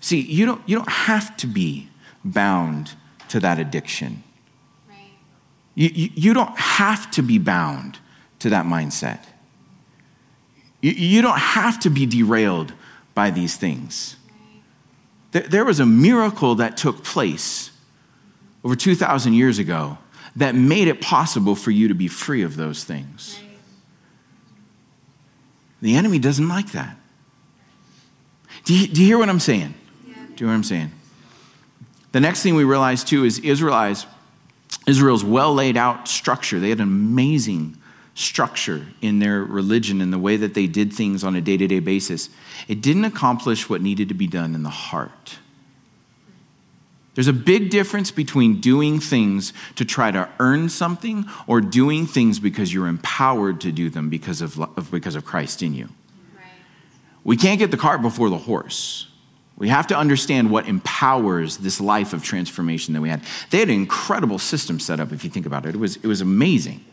[0.00, 1.88] See, you don't, you don't have to be
[2.32, 2.92] bound
[3.28, 4.22] to that addiction.
[4.88, 4.98] Right.
[5.74, 7.98] You, you, don't have to be bound
[8.40, 9.20] to that mindset.
[10.80, 12.72] You, you don't have to be derailed
[13.14, 14.16] by these things.
[15.32, 17.70] There was a miracle that took place
[18.64, 19.98] over 2,000 years ago
[20.36, 23.38] that made it possible for you to be free of those things.
[25.82, 26.96] The enemy doesn't like that.
[28.64, 29.74] Do you, do you hear what I'm saying?
[30.04, 30.90] Do you hear what I'm saying?
[32.16, 34.06] The next thing we realize too is Israel's,
[34.86, 36.58] Israel's well laid out structure.
[36.58, 37.76] They had an amazing
[38.14, 41.66] structure in their religion and the way that they did things on a day to
[41.66, 42.30] day basis,
[42.68, 45.36] it didn't accomplish what needed to be done in the heart.
[47.12, 52.38] There's a big difference between doing things to try to earn something or doing things
[52.38, 54.58] because you're empowered to do them because of,
[54.90, 55.90] because of Christ in you.
[56.34, 56.44] Right.
[57.24, 59.08] We can't get the cart before the horse.
[59.58, 63.22] We have to understand what empowers this life of transformation that we had.
[63.50, 65.74] They had an incredible system set up, if you think about it.
[65.74, 66.84] It was, it was amazing.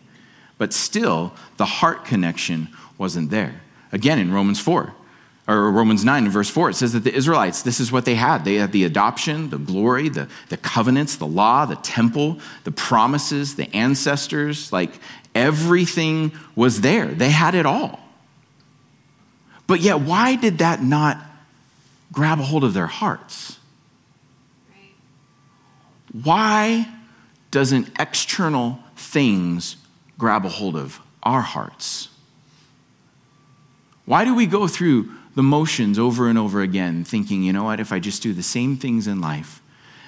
[0.58, 3.62] But still, the heart connection wasn't there.
[3.92, 4.94] Again, in Romans 4,
[5.46, 8.46] or Romans 9, verse 4, it says that the Israelites, this is what they had.
[8.46, 13.56] They had the adoption, the glory, the, the covenants, the law, the temple, the promises,
[13.56, 14.72] the ancestors.
[14.72, 14.92] Like
[15.36, 17.08] everything was there.
[17.08, 18.00] They had it all.
[19.68, 21.18] But yet, why did that not
[22.14, 23.60] grab a hold of their hearts?
[26.14, 26.88] Why
[27.52, 29.76] doesn't external things
[30.18, 32.10] grab a hold of our hearts.
[34.06, 37.80] Why do we go through the motions over and over again, thinking, you know what,
[37.80, 39.62] if I just do the same things in life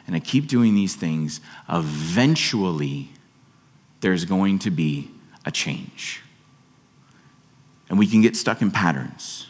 [0.07, 1.39] and I keep doing these things,
[1.69, 3.09] eventually
[4.01, 5.09] there's going to be
[5.45, 6.21] a change.
[7.89, 9.44] And we can get stuck in patterns.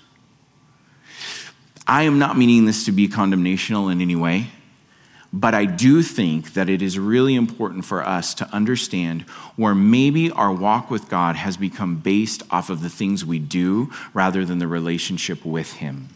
[1.87, 4.47] I am not meaning this to be condemnational in any way.
[5.35, 9.23] But I do think that it is really important for us to understand
[9.57, 13.91] where maybe our walk with God has become based off of the things we do
[14.13, 16.07] rather than the relationship with Him.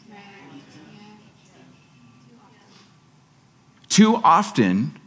[3.89, 4.97] Too often,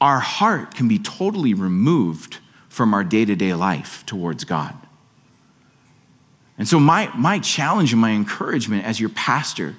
[0.00, 4.74] our heart can be totally removed from our day to day life towards God.
[6.58, 9.76] And so, my, my challenge and my encouragement as your pastor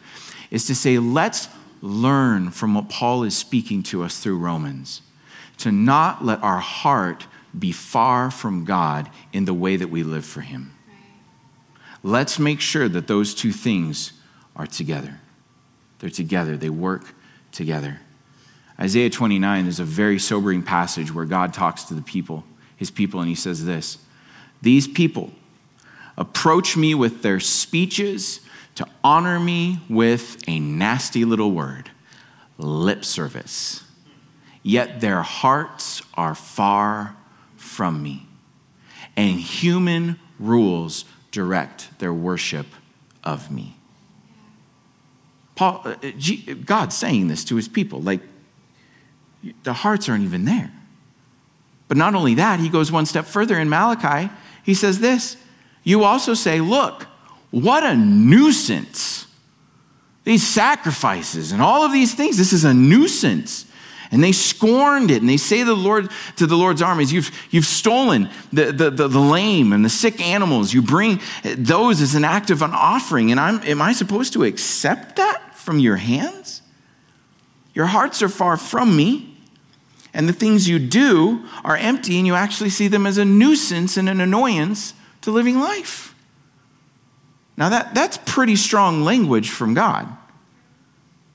[0.50, 1.50] is to say, let's
[1.82, 5.02] learn from what Paul is speaking to us through Romans,
[5.58, 7.28] to not let our heart
[7.58, 10.74] be far from God in the way that we live for Him.
[12.02, 14.14] Let's make sure that those two things
[14.56, 15.20] are together.
[16.00, 17.14] They're together, they work
[17.52, 18.00] together.
[18.80, 22.46] Isaiah 29 is a very sobering passage where God talks to the people,
[22.78, 23.98] his people, and he says this
[24.62, 25.32] These people
[26.20, 28.42] approach me with their speeches
[28.76, 31.90] to honor me with a nasty little word
[32.58, 33.84] lip service.
[34.62, 37.16] Yet their hearts are far
[37.56, 38.28] from me,
[39.16, 42.68] and human rules direct their worship
[43.24, 43.76] of me.
[45.56, 45.96] Paul, uh,
[46.66, 48.22] God's saying this to his people, like
[49.64, 50.72] the hearts aren't even there.
[51.88, 54.32] But not only that, he goes one step further in Malachi.
[54.64, 55.38] He says this
[55.90, 57.08] You also say, Look,
[57.50, 59.26] what a nuisance.
[60.24, 63.66] These sacrifices and all of these things, this is a nuisance.
[64.12, 65.22] And they scorned it.
[65.22, 68.92] And they say to the Lord to the Lord's armies, You've, you've stolen the, the,
[68.92, 70.76] the, the lame and the sick animals.
[70.76, 71.22] You bring
[71.58, 73.32] those as an act of an offering.
[73.32, 76.62] And I'm, am I supposed to accept that from your hands?
[77.74, 79.38] Your hearts are far from me.
[80.14, 83.98] And the things you do are empty, and you actually see them as a nuisance
[83.98, 86.16] and an annoyance to living life.
[87.58, 90.08] Now, that, that's pretty strong language from God.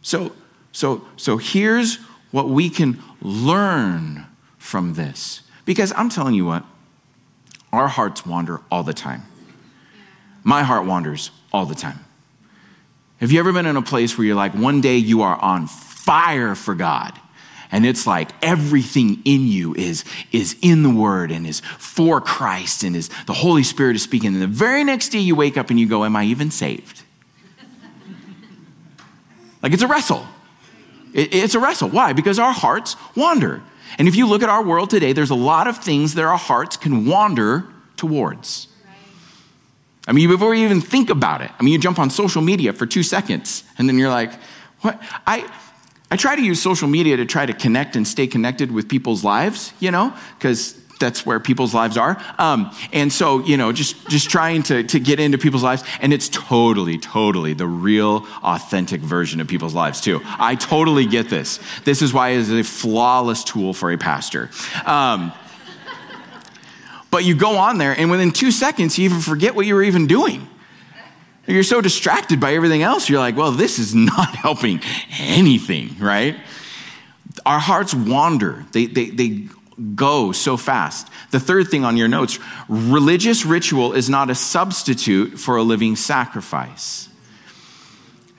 [0.01, 0.33] So,
[0.73, 1.97] so, so here's
[2.31, 4.27] what we can learn
[4.59, 5.43] from this.
[5.65, 6.65] Because I'm telling you what,
[7.73, 9.23] our hearts wander all the time.
[10.43, 12.05] My heart wanders all the time.
[13.19, 15.67] Have you ever been in a place where you're like, one day you are on
[15.67, 17.19] fire for God?
[17.75, 22.85] And it's like everything in you is, is in the Word and is for Christ
[22.85, 24.33] and is the Holy Spirit is speaking.
[24.33, 27.03] And the very next day you wake up and you go, Am I even saved?
[29.63, 30.25] like it's a wrestle.
[31.13, 31.89] It's a wrestle.
[31.89, 32.13] Why?
[32.13, 33.61] Because our hearts wander.
[33.99, 36.39] And if you look at our world today, there's a lot of things that our
[36.39, 37.67] hearts can wander
[37.97, 38.69] towards.
[40.07, 42.73] I mean, before you even think about it, I mean, you jump on social media
[42.73, 44.33] for two seconds, and then you're like,
[44.83, 45.03] what?
[45.27, 45.51] I,
[46.15, 49.25] I try to use social media to try to connect and stay connected with people's
[49.25, 52.23] lives, you know, because that's where people's lives are.
[52.39, 55.83] Um, and so, you know, just, just trying to, to get into people's lives.
[56.01, 60.21] And it's totally, totally the real, authentic version of people's lives, too.
[60.25, 61.59] I totally get this.
[61.83, 64.51] This is why it is a flawless tool for a pastor.
[64.87, 65.33] Um,
[67.11, 69.83] but you go on there, and within two seconds, you even forget what you were
[69.83, 70.47] even doing.
[71.47, 74.81] You're so distracted by everything else, you're like, well, this is not helping
[75.19, 76.37] anything, right?
[77.45, 78.65] Our hearts wander.
[78.73, 79.49] They, they, they
[79.95, 81.09] go so fast.
[81.31, 82.39] The third thing on your notes
[82.69, 87.09] religious ritual is not a substitute for a living sacrifice.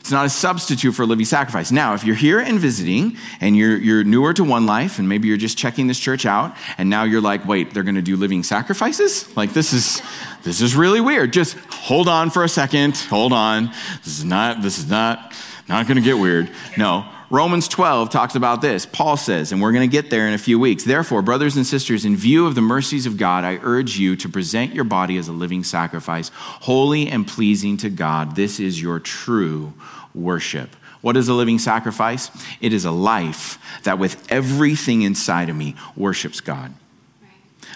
[0.05, 1.71] It's not a substitute for a living sacrifice.
[1.71, 5.27] Now, if you're here and visiting and you're, you're newer to One Life and maybe
[5.27, 8.15] you're just checking this church out and now you're like, wait, they're going to do
[8.15, 9.35] living sacrifices?
[9.35, 10.03] Like, this is,
[10.43, 11.33] this is really weird.
[11.33, 12.95] Just hold on for a second.
[12.95, 13.71] Hold on.
[14.03, 15.33] This is not, this is not,
[15.67, 16.51] not going to get weird.
[16.77, 17.11] No.
[17.35, 18.85] Romans 12 talks about this.
[18.85, 20.85] Paul says, and we're going to get there in a few weeks.
[20.85, 24.29] Therefore, brothers and sisters, in view of the mercies of God, I urge you to
[24.29, 28.37] present your body as a living sacrifice, holy and pleasing to God.
[28.37, 29.73] This is your true
[30.13, 30.77] worship.
[31.01, 32.31] What is a living sacrifice?
[32.61, 36.73] It is a life that, with everything inside of me, worships God,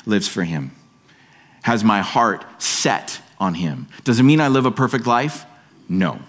[0.05, 0.71] lives for Him,
[1.63, 3.89] has my heart set on Him.
[4.05, 5.43] Does it mean I live a perfect life?
[5.89, 6.19] No.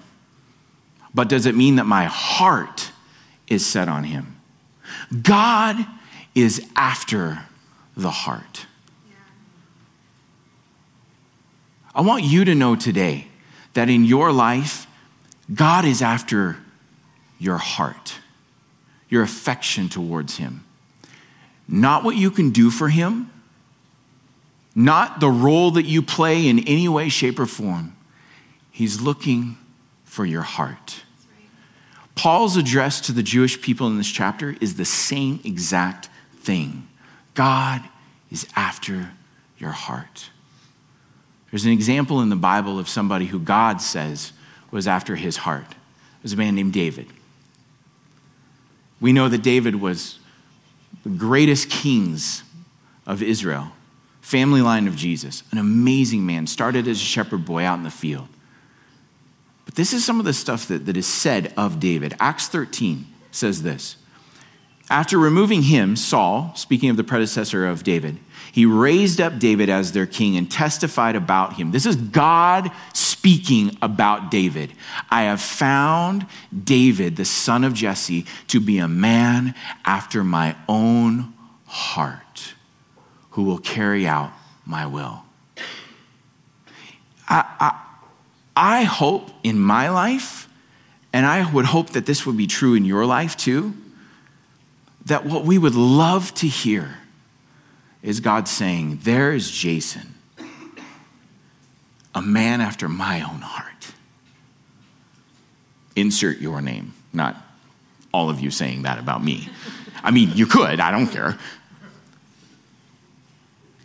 [1.14, 2.89] But does it mean that my heart
[3.50, 4.40] is set on him.
[5.22, 5.76] God
[6.34, 7.40] is after
[7.96, 8.66] the heart.
[11.94, 13.26] I want you to know today
[13.74, 14.86] that in your life,
[15.52, 16.56] God is after
[17.38, 18.14] your heart,
[19.08, 20.64] your affection towards Him.
[21.66, 23.30] Not what you can do for Him,
[24.74, 27.96] not the role that you play in any way, shape, or form.
[28.70, 29.56] He's looking
[30.04, 31.02] for your heart.
[32.20, 36.86] Paul's address to the Jewish people in this chapter is the same exact thing
[37.32, 37.80] God
[38.30, 39.12] is after
[39.56, 40.28] your heart.
[41.50, 44.34] There's an example in the Bible of somebody who God says
[44.70, 45.64] was after his heart.
[45.70, 47.06] It was a man named David.
[49.00, 50.18] We know that David was
[51.04, 52.42] the greatest kings
[53.06, 53.72] of Israel,
[54.20, 57.90] family line of Jesus, an amazing man, started as a shepherd boy out in the
[57.90, 58.28] field.
[59.64, 62.14] But this is some of the stuff that, that is said of David.
[62.18, 63.96] Acts 13 says this
[64.88, 68.18] After removing him, Saul, speaking of the predecessor of David,
[68.52, 71.70] he raised up David as their king and testified about him.
[71.70, 74.72] This is God speaking about David.
[75.10, 76.26] I have found
[76.64, 79.54] David, the son of Jesse, to be a man
[79.84, 81.32] after my own
[81.66, 82.54] heart
[83.30, 84.32] who will carry out
[84.66, 85.22] my will.
[87.28, 87.89] I, I,
[88.56, 90.48] I hope in my life,
[91.12, 93.74] and I would hope that this would be true in your life too
[95.06, 96.96] that what we would love to hear
[98.02, 100.14] is God saying, There is Jason,
[102.14, 103.92] a man after my own heart.
[105.96, 107.36] Insert your name, not
[108.12, 109.48] all of you saying that about me.
[110.02, 111.38] I mean, you could, I don't care.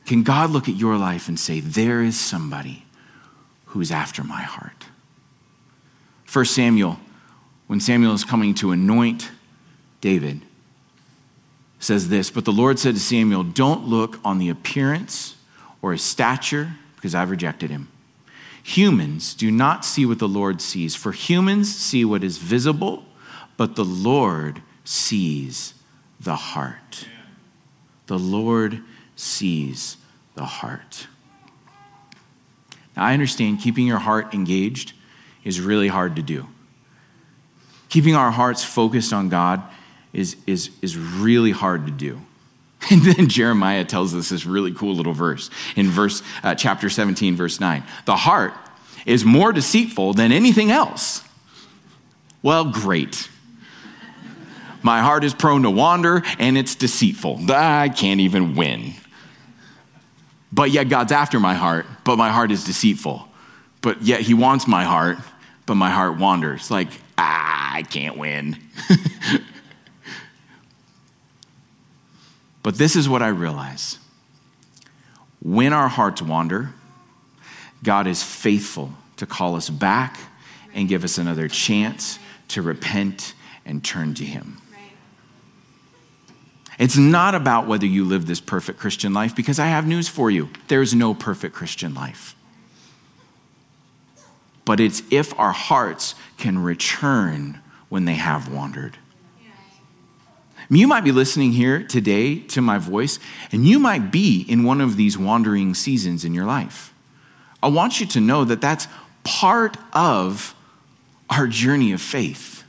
[0.05, 2.84] Can God look at your life and say, There is somebody
[3.75, 4.85] who's after my heart?
[6.23, 6.97] First Samuel,
[7.67, 9.29] when Samuel is coming to anoint
[9.99, 10.39] David,
[11.77, 15.35] says this But the Lord said to Samuel, Don't look on the appearance
[15.81, 17.89] or his stature, because I've rejected him.
[18.63, 23.03] Humans do not see what the Lord sees, for humans see what is visible,
[23.57, 25.73] but the Lord sees
[26.17, 27.07] the heart.
[28.07, 28.79] The Lord
[29.17, 29.97] sees
[30.35, 31.07] the heart.
[32.95, 34.93] I understand keeping your heart engaged
[35.43, 36.47] is really hard to do.
[37.89, 39.61] Keeping our hearts focused on God
[40.13, 42.21] is, is, is really hard to do.
[42.91, 47.35] And then Jeremiah tells us this really cool little verse in verse uh, chapter 17
[47.35, 47.83] verse 9.
[48.05, 48.53] The heart
[49.07, 51.23] is more deceitful than anything else.
[52.43, 53.27] Well, great.
[54.83, 57.39] My heart is prone to wander and it's deceitful.
[57.49, 58.93] I can't even win.
[60.51, 63.27] But yet God's after my heart, but my heart is deceitful.
[63.81, 65.17] But yet he wants my heart,
[65.65, 66.71] but my heart wanders.
[66.71, 66.87] Like,
[67.17, 68.57] ah, I can't win.
[72.65, 73.99] But this is what I realize
[75.39, 76.73] when our hearts wander,
[77.83, 80.17] God is faithful to call us back
[80.73, 83.35] and give us another chance to repent
[83.67, 84.57] and turn to Him.
[86.77, 90.29] It's not about whether you live this perfect Christian life, because I have news for
[90.29, 90.49] you.
[90.67, 92.35] There's no perfect Christian life.
[94.65, 98.97] But it's if our hearts can return when they have wandered.
[100.69, 103.19] You might be listening here today to my voice,
[103.51, 106.91] and you might be in one of these wandering seasons in your life.
[107.61, 108.87] I want you to know that that's
[109.23, 110.55] part of
[111.29, 112.63] our journey of faith,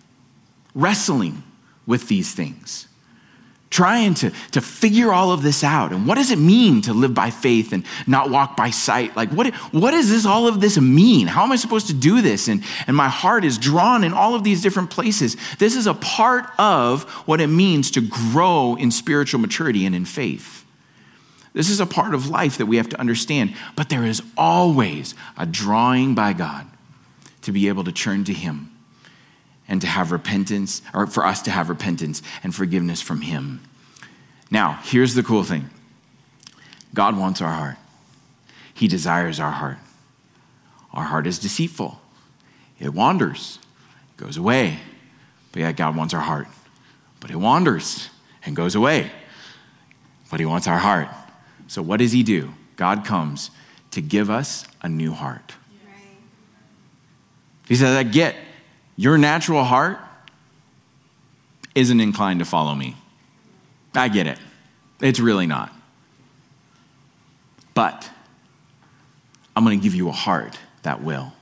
[0.74, 1.42] wrestling
[1.86, 2.86] with these things
[3.70, 5.92] trying to, to figure all of this out.
[5.92, 9.16] And what does it mean to live by faith and not walk by sight?
[9.16, 11.26] Like, what, what does this, all of this mean?
[11.26, 12.48] How am I supposed to do this?
[12.48, 15.36] And, and my heart is drawn in all of these different places.
[15.58, 20.04] This is a part of what it means to grow in spiritual maturity and in
[20.04, 20.64] faith.
[21.52, 23.54] This is a part of life that we have to understand.
[23.74, 26.66] But there is always a drawing by God
[27.42, 28.75] to be able to turn to Him
[29.68, 33.60] and to have repentance, or for us to have repentance and forgiveness from Him.
[34.50, 35.70] Now, here's the cool thing
[36.94, 37.76] God wants our heart,
[38.74, 39.78] He desires our heart.
[40.92, 42.00] Our heart is deceitful,
[42.78, 43.58] it wanders,
[44.16, 44.78] goes away.
[45.52, 46.48] But yet, God wants our heart.
[47.18, 48.10] But it wanders
[48.44, 49.10] and goes away.
[50.30, 51.08] But He wants our heart.
[51.66, 52.52] So, what does He do?
[52.76, 53.50] God comes
[53.92, 55.54] to give us a new heart.
[57.66, 58.36] He says, I get
[58.96, 59.98] your natural heart
[61.74, 62.96] isn't inclined to follow me.
[63.94, 64.38] I get it.
[65.00, 65.72] It's really not.
[67.74, 68.08] But
[69.54, 71.32] I'm going to give you a heart that will.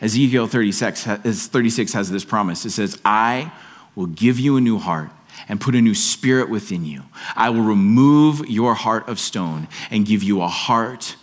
[0.00, 2.64] Ezekiel 36, 36 has this promise.
[2.64, 3.52] It says, I
[3.94, 5.10] will give you a new heart
[5.48, 7.02] and put a new spirit within you.
[7.36, 11.16] I will remove your heart of stone and give you a heart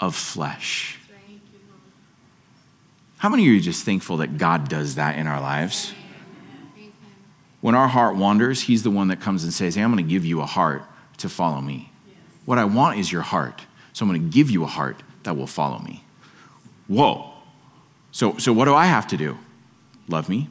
[0.00, 0.98] of flesh.
[3.26, 5.92] How many of you are just thankful that God does that in our lives?
[7.60, 10.08] When our heart wanders, He's the one that comes and says, Hey, I'm going to
[10.08, 10.84] give you a heart
[11.16, 11.90] to follow me.
[12.44, 13.62] What I want is your heart.
[13.92, 16.04] So I'm going to give you a heart that will follow me.
[16.86, 17.32] Whoa.
[18.12, 19.36] So, so what do I have to do?
[20.06, 20.48] Love me,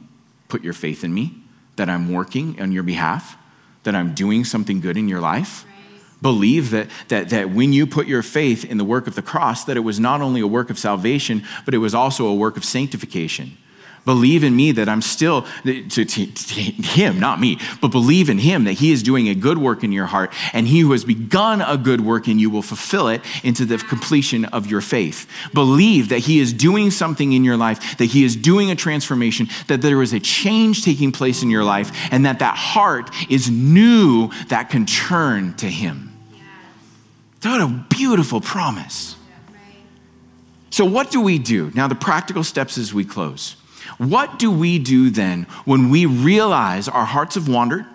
[0.48, 1.32] put your faith in me,
[1.76, 3.38] that I'm working on your behalf,
[3.84, 5.64] that I'm doing something good in your life
[6.22, 9.64] believe that, that, that when you put your faith in the work of the cross
[9.64, 12.56] that it was not only a work of salvation but it was also a work
[12.56, 13.56] of sanctification
[14.06, 18.38] Believe in me that I'm still, to, to, to, him, not me, but believe in
[18.38, 21.04] him that he is doing a good work in your heart, and he who has
[21.04, 25.28] begun a good work in you will fulfill it into the completion of your faith.
[25.52, 29.48] Believe that he is doing something in your life, that he is doing a transformation,
[29.66, 33.50] that there is a change taking place in your life, and that that heart is
[33.50, 36.16] new that can turn to him.
[37.42, 39.16] What a beautiful promise.
[40.70, 41.72] So, what do we do?
[41.74, 43.56] Now, the practical steps as we close.
[43.98, 47.86] What do we do then when we realize our hearts have wandered?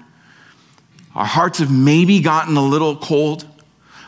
[1.15, 3.45] Our hearts have maybe gotten a little cold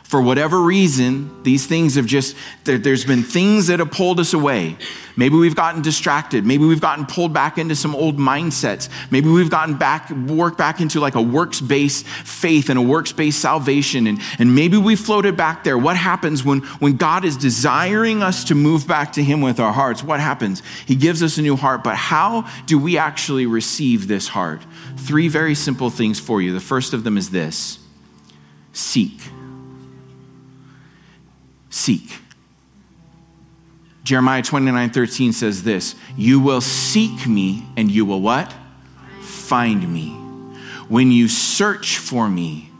[0.04, 4.34] for whatever reason, these things have just, there, has been things that have pulled us
[4.34, 4.76] away.
[5.16, 6.44] Maybe we've gotten distracted.
[6.44, 8.90] Maybe we've gotten pulled back into some old mindsets.
[9.10, 13.12] Maybe we've gotten back, worked back into like a works based faith and a works
[13.12, 14.06] based salvation.
[14.06, 15.78] And, and maybe we floated back there.
[15.78, 19.72] What happens when, when God is desiring us to move back to Him with our
[19.72, 20.04] hearts?
[20.04, 20.62] What happens?
[20.86, 21.82] He gives us a new heart.
[21.82, 24.60] But how do we actually receive this heart?
[24.96, 26.52] Three very simple things for you.
[26.52, 27.78] The first of them is this
[28.74, 29.18] seek
[31.74, 32.20] seek.
[34.04, 38.54] Jeremiah 29 13 says this You will seek me and you will what?
[39.22, 40.10] Find me
[40.88, 42.70] when you search for me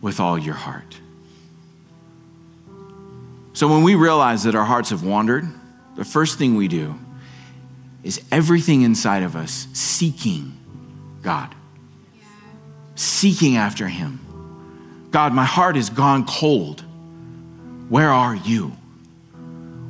[0.00, 0.98] with all your heart.
[3.54, 5.46] So when we realize that our hearts have wandered,
[5.96, 6.98] the first thing we do
[8.02, 10.58] is everything inside of us seeking
[11.22, 11.54] God,
[12.94, 14.18] seeking after Him.
[15.10, 16.84] God, my heart has gone cold.
[17.88, 18.72] Where are you?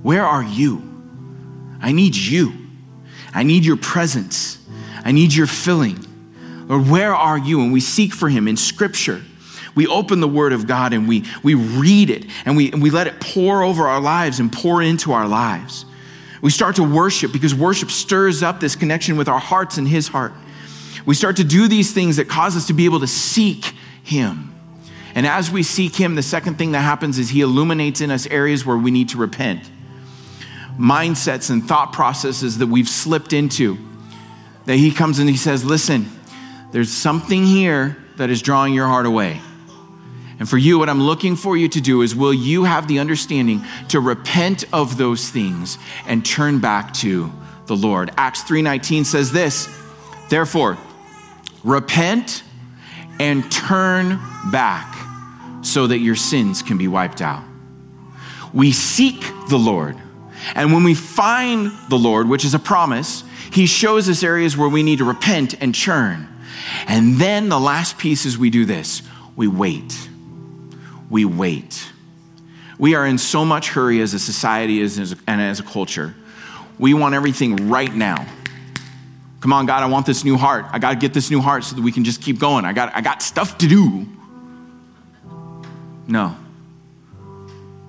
[0.02, 0.82] Where are you?
[1.80, 2.52] I need you.
[3.34, 4.58] I need your presence.
[5.04, 6.04] I need your filling.
[6.68, 7.60] Lord, where are you?
[7.60, 9.22] And we seek for him in scripture.
[9.74, 12.90] We open the word of God and we, we read it and we, and we
[12.90, 15.86] let it pour over our lives and pour into our lives.
[16.42, 20.08] We start to worship because worship stirs up this connection with our hearts and his
[20.08, 20.32] heart.
[21.06, 24.51] We start to do these things that cause us to be able to seek him.
[25.14, 28.26] And as we seek Him, the second thing that happens is He illuminates in us
[28.26, 29.70] areas where we need to repent.
[30.78, 33.78] Mindsets and thought processes that we've slipped into.
[34.64, 36.06] That He comes and He says, Listen,
[36.72, 39.40] there's something here that is drawing your heart away.
[40.38, 42.98] And for you, what I'm looking for you to do is will you have the
[42.98, 47.32] understanding to repent of those things and turn back to
[47.66, 48.10] the Lord?
[48.16, 49.68] Acts 3:19 says this,
[50.30, 50.78] therefore,
[51.62, 52.42] repent
[53.20, 54.18] and turn
[54.50, 55.01] back
[55.62, 57.42] so that your sins can be wiped out.
[58.52, 59.96] We seek the Lord.
[60.54, 64.68] And when we find the Lord, which is a promise, He shows us areas where
[64.68, 66.28] we need to repent and churn.
[66.86, 69.02] And then the last piece is we do this
[69.34, 70.08] we wait.
[71.08, 71.90] We wait.
[72.78, 76.14] We are in so much hurry as a society and as a culture.
[76.78, 78.26] We want everything right now.
[79.40, 80.66] Come on, God, I want this new heart.
[80.70, 82.64] I got to get this new heart so that we can just keep going.
[82.64, 84.06] I got, I got stuff to do.
[86.06, 86.36] No.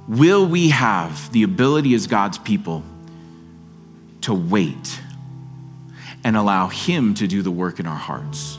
[0.07, 2.83] Will we have the ability as God's people
[4.21, 4.99] to wait
[6.23, 8.57] and allow Him to do the work in our hearts?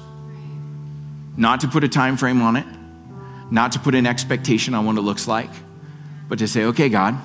[1.36, 2.66] Not to put a time frame on it,
[3.50, 5.50] not to put an expectation on what it looks like,
[6.28, 7.16] but to say, okay, God,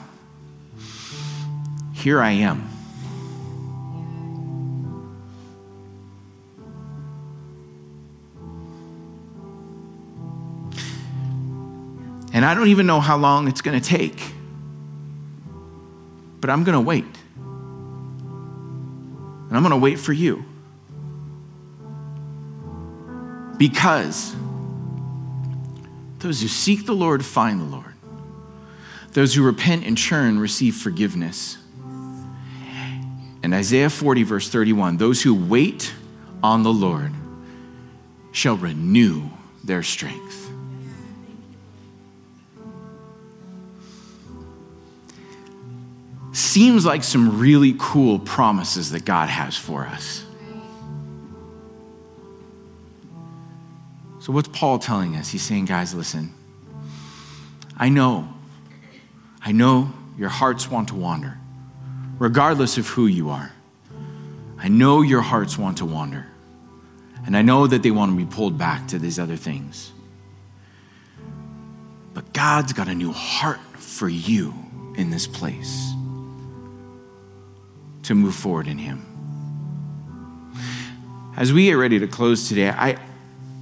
[1.93, 2.69] here I am.
[12.39, 14.17] And I don't even know how long it's going to take.
[16.39, 17.03] But I'm going to wait.
[17.35, 20.45] And I'm going to wait for you.
[23.57, 24.33] Because
[26.19, 27.93] those who seek the Lord find the Lord.
[29.11, 31.57] Those who repent and churn receive forgiveness.
[33.43, 35.93] And Isaiah 40, verse 31 those who wait
[36.41, 37.11] on the Lord
[38.31, 39.23] shall renew
[39.61, 40.48] their strength.
[46.39, 50.23] Seems like some really cool promises that God has for us.
[54.19, 55.29] So, what's Paul telling us?
[55.29, 56.33] He's saying, guys, listen,
[57.77, 58.27] I know,
[59.41, 61.37] I know your hearts want to wander,
[62.19, 63.51] regardless of who you are.
[64.57, 66.25] I know your hearts want to wander.
[67.25, 69.91] And I know that they want to be pulled back to these other things.
[72.13, 74.53] But God's got a new heart for you
[74.97, 75.93] in this place
[78.09, 79.05] to move forward in Him.
[81.37, 82.97] As we get ready to close today, I,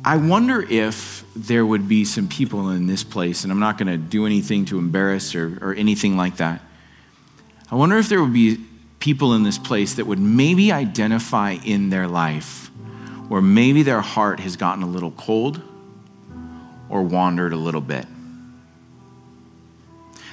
[0.05, 3.89] I wonder if there would be some people in this place, and I'm not going
[3.89, 6.61] to do anything to embarrass or, or anything like that.
[7.69, 8.63] I wonder if there would be
[8.99, 12.71] people in this place that would maybe identify in their life
[13.27, 15.61] where maybe their heart has gotten a little cold
[16.87, 18.05] or wandered a little bit.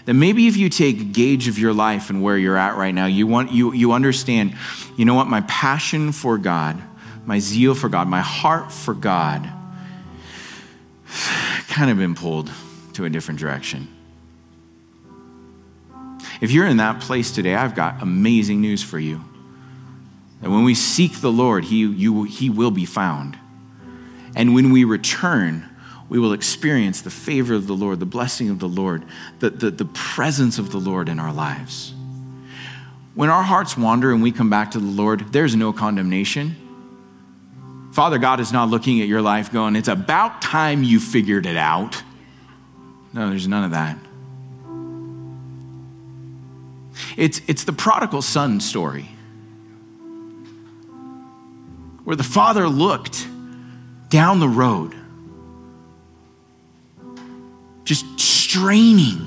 [0.04, 3.06] That maybe if you take gauge of your life and where you're at right now,
[3.06, 4.54] you, want, you, you understand,
[4.96, 6.80] you know what, my passion for God,
[7.24, 9.48] my zeal for God, my heart for God,
[11.68, 12.50] kind of been pulled
[12.94, 13.88] to a different direction.
[16.40, 19.24] If you're in that place today, I've got amazing news for you.
[20.42, 23.38] That when we seek the Lord, he, you, he will be found.
[24.36, 25.70] And when we return,
[26.14, 29.02] we will experience the favor of the Lord, the blessing of the Lord,
[29.40, 31.92] the, the, the presence of the Lord in our lives.
[33.16, 36.54] When our hearts wander and we come back to the Lord, there's no condemnation.
[37.92, 41.56] Father God is not looking at your life going, it's about time you figured it
[41.56, 42.00] out.
[43.12, 43.98] No, there's none of that.
[47.16, 49.08] It's, it's the prodigal son story
[52.04, 53.26] where the father looked
[54.10, 54.94] down the road,
[57.84, 59.26] just straining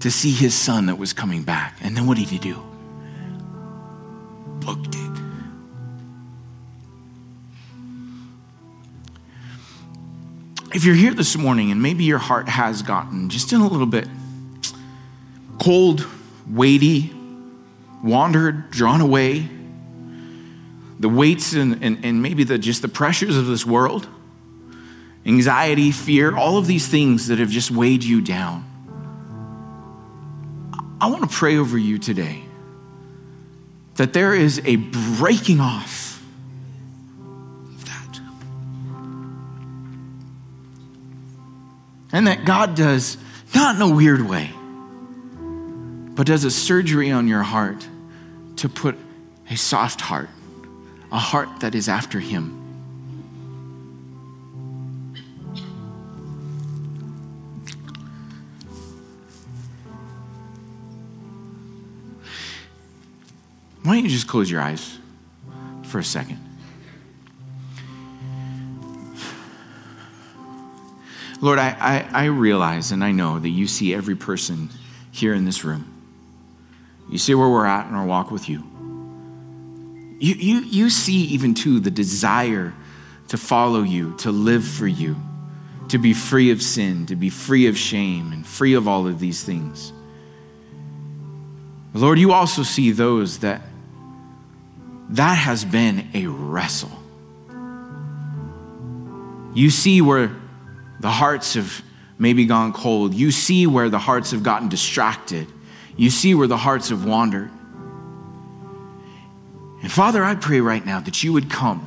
[0.00, 1.76] to see his son that was coming back.
[1.82, 2.62] And then what did he do?
[4.60, 5.06] Booked it.
[10.74, 13.86] If you're here this morning and maybe your heart has gotten just in a little
[13.86, 14.08] bit
[15.58, 16.06] cold,
[16.50, 17.12] weighty,
[18.02, 19.48] wandered, drawn away,
[20.98, 24.06] the weights and, and, and maybe the, just the pressures of this world,
[25.26, 28.64] anxiety, fear, all of these things that have just weighed you down.
[31.00, 32.42] I want to pray over you today
[33.96, 36.22] that there is a breaking off
[37.74, 38.20] of that.
[42.12, 43.18] And that God does,
[43.54, 44.52] not in a weird way,
[46.14, 47.86] but does a surgery on your heart
[48.56, 48.96] to put
[49.50, 50.30] a soft heart,
[51.10, 52.65] a heart that is after Him.
[63.86, 64.98] Why don't you just close your eyes
[65.84, 66.40] for a second?
[71.40, 74.70] Lord, I, I, I, realize and I know that you see every person
[75.12, 75.86] here in this room.
[77.08, 78.64] You see where we're at in our walk with you.
[80.18, 82.74] You, you, you see, even too, the desire
[83.28, 85.14] to follow you, to live for you,
[85.90, 89.20] to be free of sin, to be free of shame, and free of all of
[89.20, 89.92] these things.
[91.94, 93.62] Lord, you also see those that
[95.10, 96.90] that has been a wrestle.
[99.54, 100.34] You see where
[101.00, 101.82] the hearts have
[102.18, 103.14] maybe gone cold.
[103.14, 105.46] You see where the hearts have gotten distracted.
[105.96, 107.50] You see where the hearts have wandered.
[109.82, 111.86] And Father, I pray right now that you would come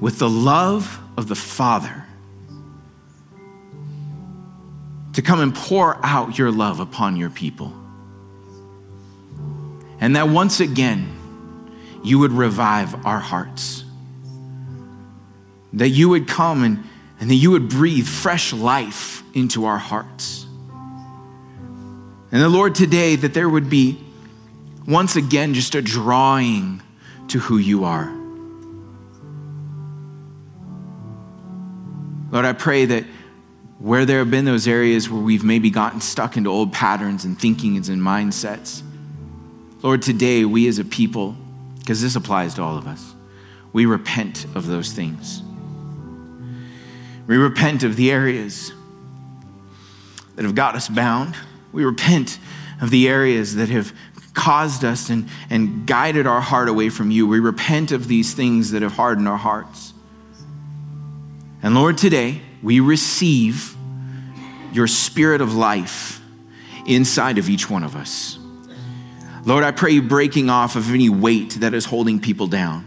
[0.00, 2.04] with the love of the Father
[5.14, 7.72] to come and pour out your love upon your people.
[10.00, 11.14] And that once again,
[12.04, 13.84] you would revive our hearts.
[15.72, 16.84] That you would come and,
[17.20, 20.46] and that you would breathe fresh life into our hearts.
[22.30, 23.98] And the Lord, today, that there would be
[24.86, 26.82] once again just a drawing
[27.28, 28.14] to who you are.
[32.30, 33.04] Lord, I pray that
[33.78, 37.38] where there have been those areas where we've maybe gotten stuck into old patterns and
[37.38, 38.82] thinkings and mindsets,
[39.80, 41.36] Lord, today we as a people,
[41.78, 43.14] because this applies to all of us,
[43.72, 45.42] we repent of those things.
[47.26, 48.72] We repent of the areas
[50.34, 51.36] that have got us bound.
[51.72, 52.38] We repent
[52.80, 53.92] of the areas that have
[54.34, 57.26] caused us and, and guided our heart away from you.
[57.26, 59.92] We repent of these things that have hardened our hearts.
[61.62, 63.76] And Lord, today we receive
[64.72, 66.20] your spirit of life
[66.86, 68.37] inside of each one of us.
[69.48, 72.84] Lord, I pray you breaking off of any weight that is holding people down,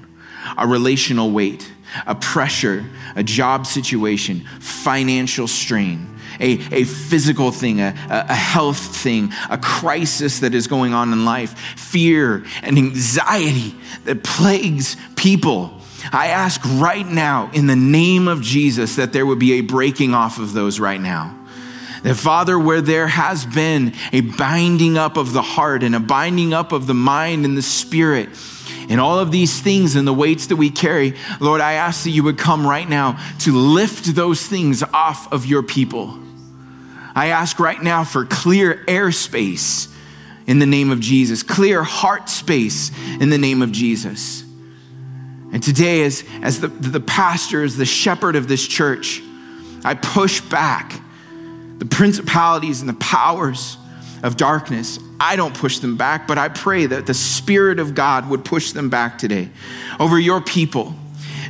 [0.55, 1.67] a relational weight,
[2.05, 2.85] a pressure,
[3.15, 6.07] a job situation, financial strain,
[6.39, 11.25] a, a physical thing, a, a health thing, a crisis that is going on in
[11.25, 15.81] life, fear and anxiety that plagues people.
[16.13, 20.13] I ask right now, in the name of Jesus, that there would be a breaking
[20.13, 21.40] off of those right now.
[22.03, 26.53] That, Father, where there has been a binding up of the heart and a binding
[26.53, 28.29] up of the mind and the spirit,
[28.89, 32.09] and all of these things and the weights that we carry, Lord, I ask that
[32.09, 36.17] you would come right now to lift those things off of your people.
[37.13, 39.93] I ask right now for clear airspace
[40.47, 44.43] in the name of Jesus, clear heart space in the name of Jesus.
[45.53, 49.21] And today, as, as the, the pastor, as the shepherd of this church,
[49.83, 50.93] I push back
[51.81, 53.75] the principalities and the powers
[54.21, 54.99] of darkness.
[55.19, 58.71] I don't push them back, but I pray that the Spirit of God would push
[58.71, 59.49] them back today
[59.99, 60.93] over your people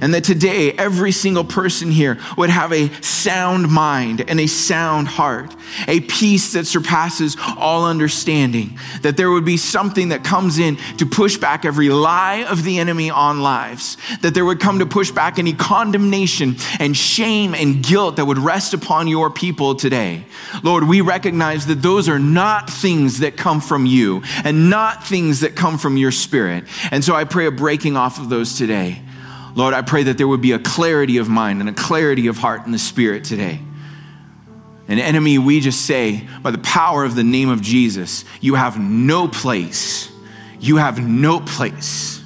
[0.02, 5.08] and that today every single person here would have a sound mind and a sound
[5.08, 5.56] heart,
[5.88, 11.06] a peace that surpasses all understanding, that there would be something that comes in to
[11.06, 15.12] push back every lie of the enemy on lives, that there would come to push
[15.12, 20.26] back any condemnation and shame and guilt that would rest upon your people today.
[20.64, 25.42] Lord, we recognize that those are not things that come from you and not things
[25.42, 26.64] that come from your spirit.
[26.90, 29.02] And so I pray a breaking off of those today.
[29.54, 32.38] Lord, I pray that there would be a clarity of mind and a clarity of
[32.38, 33.60] heart in the spirit today.
[34.88, 38.80] An enemy, we just say, by the power of the name of Jesus, you have
[38.80, 40.12] no place.
[40.60, 42.22] You have no place.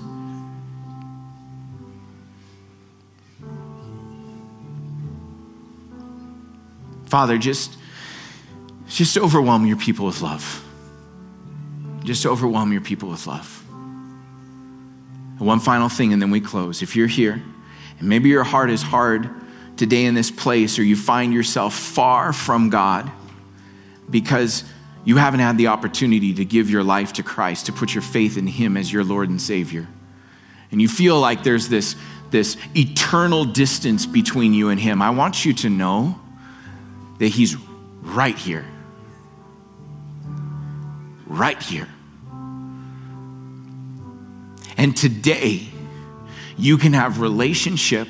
[7.05, 7.77] Father, just,
[8.87, 10.63] just overwhelm your people with love.
[12.03, 13.64] Just overwhelm your people with love.
[15.37, 16.81] One final thing, and then we close.
[16.81, 17.41] If you're here,
[17.99, 19.29] and maybe your heart is hard
[19.77, 23.11] today in this place, or you find yourself far from God
[24.09, 24.63] because
[25.03, 28.37] you haven't had the opportunity to give your life to Christ, to put your faith
[28.37, 29.87] in Him as your Lord and Savior,
[30.71, 31.95] and you feel like there's this,
[32.31, 36.19] this eternal distance between you and Him, I want you to know
[37.19, 37.55] that He's
[38.01, 38.65] right here.
[41.27, 41.87] Right here.
[44.77, 45.67] And today,
[46.57, 48.07] you can have relationship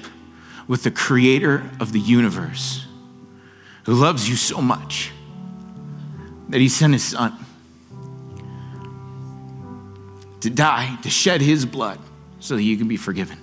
[0.67, 2.85] with the creator of the universe
[3.83, 5.11] who loves you so much
[6.49, 7.33] that he sent his son
[10.41, 11.99] to die, to shed his blood
[12.39, 13.37] so that you can be forgiven.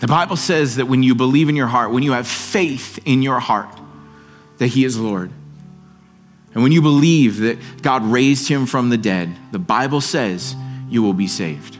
[0.00, 3.22] The Bible says that when you believe in your heart, when you have faith in
[3.22, 3.68] your heart
[4.58, 5.30] that he is Lord,
[6.54, 10.56] and when you believe that God raised him from the dead, the Bible says
[10.90, 11.78] you will be saved.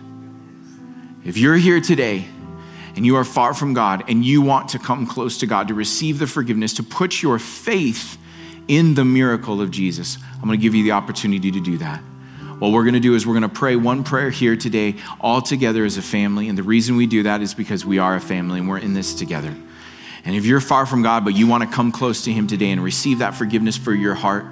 [1.25, 2.25] If you're here today
[2.97, 5.75] and you are far from God and you want to come close to God, to
[5.75, 8.17] receive the forgiveness, to put your faith
[8.69, 12.01] in the miracle of Jesus, I'm going to give you the opportunity to do that.
[12.61, 15.41] What we're going to do is we're going to pray one prayer here today, all
[15.41, 16.49] together as a family.
[16.49, 18.93] And the reason we do that is because we are a family and we're in
[18.93, 19.55] this together.
[20.25, 22.71] And if you're far from God, but you want to come close to Him today
[22.71, 24.45] and receive that forgiveness for your heart,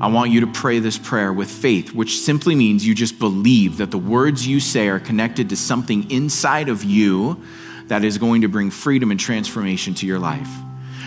[0.00, 3.78] I want you to pray this prayer with faith, which simply means you just believe
[3.78, 7.42] that the words you say are connected to something inside of you
[7.88, 10.48] that is going to bring freedom and transformation to your life.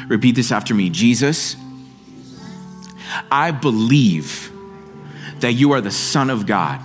[0.08, 1.56] Repeat this after me Jesus,
[3.32, 4.52] I believe
[5.40, 6.82] that you are the Son of God.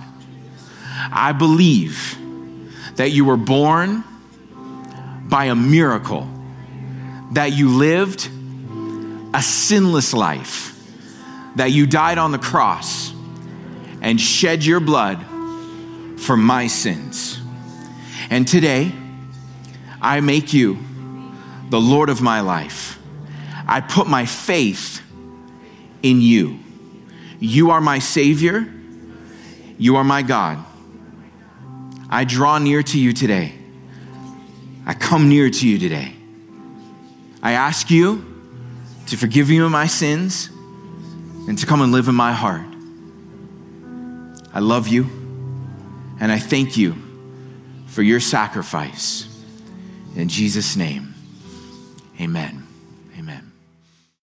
[1.11, 2.17] I believe
[2.95, 4.03] that you were born
[5.29, 6.27] by a miracle,
[7.33, 8.29] that you lived
[9.33, 10.66] a sinless life
[11.57, 13.11] that you died on the cross
[14.01, 15.25] and shed your blood
[16.19, 17.39] for my sins.
[18.29, 18.91] And today,
[20.01, 20.77] I make you
[21.69, 22.99] the Lord of my life.
[23.67, 25.01] I put my faith
[26.03, 26.59] in you.
[27.39, 28.71] You are my Savior.
[29.79, 30.63] You are my God.
[32.09, 33.53] I draw near to you today.
[34.85, 36.13] I come near to you today.
[37.41, 38.23] I ask you
[39.07, 40.49] to forgive me of my sins
[41.47, 42.67] and to come and live in my heart.
[44.53, 45.03] I love you
[46.19, 46.95] and I thank you
[47.87, 49.25] for your sacrifice.
[50.15, 51.13] In Jesus' name,
[52.19, 52.66] amen.